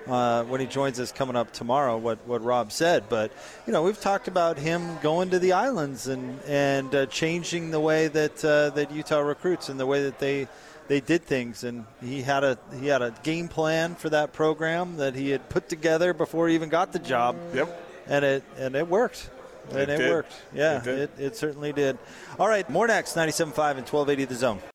uh, 0.07 0.43
when 0.43 0.61
he 0.61 0.67
joins 0.67 0.99
us 0.99 1.11
coming 1.11 1.35
up 1.35 1.51
tomorrow. 1.51 1.97
What 1.97 2.19
what 2.27 2.43
Rob 2.43 2.71
said, 2.71 3.09
but 3.09 3.31
you 3.65 3.73
know 3.73 3.81
we've 3.83 3.99
talked 3.99 4.27
about 4.27 4.57
him 4.57 4.97
going 5.01 5.31
to 5.31 5.39
the 5.39 5.53
islands 5.53 6.07
and 6.07 6.39
and 6.47 6.93
uh, 6.93 7.05
changing 7.07 7.71
the 7.71 7.79
way 7.79 8.07
that 8.07 8.45
uh, 8.45 8.69
that 8.71 8.91
Utah 8.91 9.19
recruits 9.19 9.69
and 9.69 9.79
the 9.79 9.85
way 9.85 10.03
that 10.03 10.19
they. 10.19 10.47
They 10.87 11.01
did 11.01 11.23
things, 11.23 11.63
and 11.63 11.85
he 12.01 12.23
had 12.23 12.43
a 12.43 12.57
he 12.81 12.87
had 12.87 13.03
a 13.03 13.13
game 13.21 13.47
plan 13.47 13.93
for 13.93 14.09
that 14.09 14.33
program 14.33 14.97
that 14.97 15.13
he 15.13 15.29
had 15.29 15.47
put 15.47 15.69
together 15.69 16.15
before 16.15 16.47
he 16.47 16.55
even 16.55 16.69
got 16.69 16.93
the 16.93 16.97
job 16.97 17.35
yep. 17.53 17.69
and 18.07 18.25
it 18.25 18.43
and 18.57 18.73
it 18.73 18.87
worked. 18.87 19.29
And 19.71 19.89
It 19.89 20.01
it, 20.01 20.09
worked. 20.09 20.33
Yeah, 20.53 20.79
It 20.81 20.87
it, 20.87 21.11
it 21.17 21.35
certainly 21.35 21.73
did. 21.73 21.97
All 22.39 22.47
right, 22.47 22.69
more 22.69 22.87
next, 22.87 23.15
97.5 23.15 23.37
and 23.37 23.87
1280 23.87 24.25
The 24.25 24.35
Zone. 24.35 24.59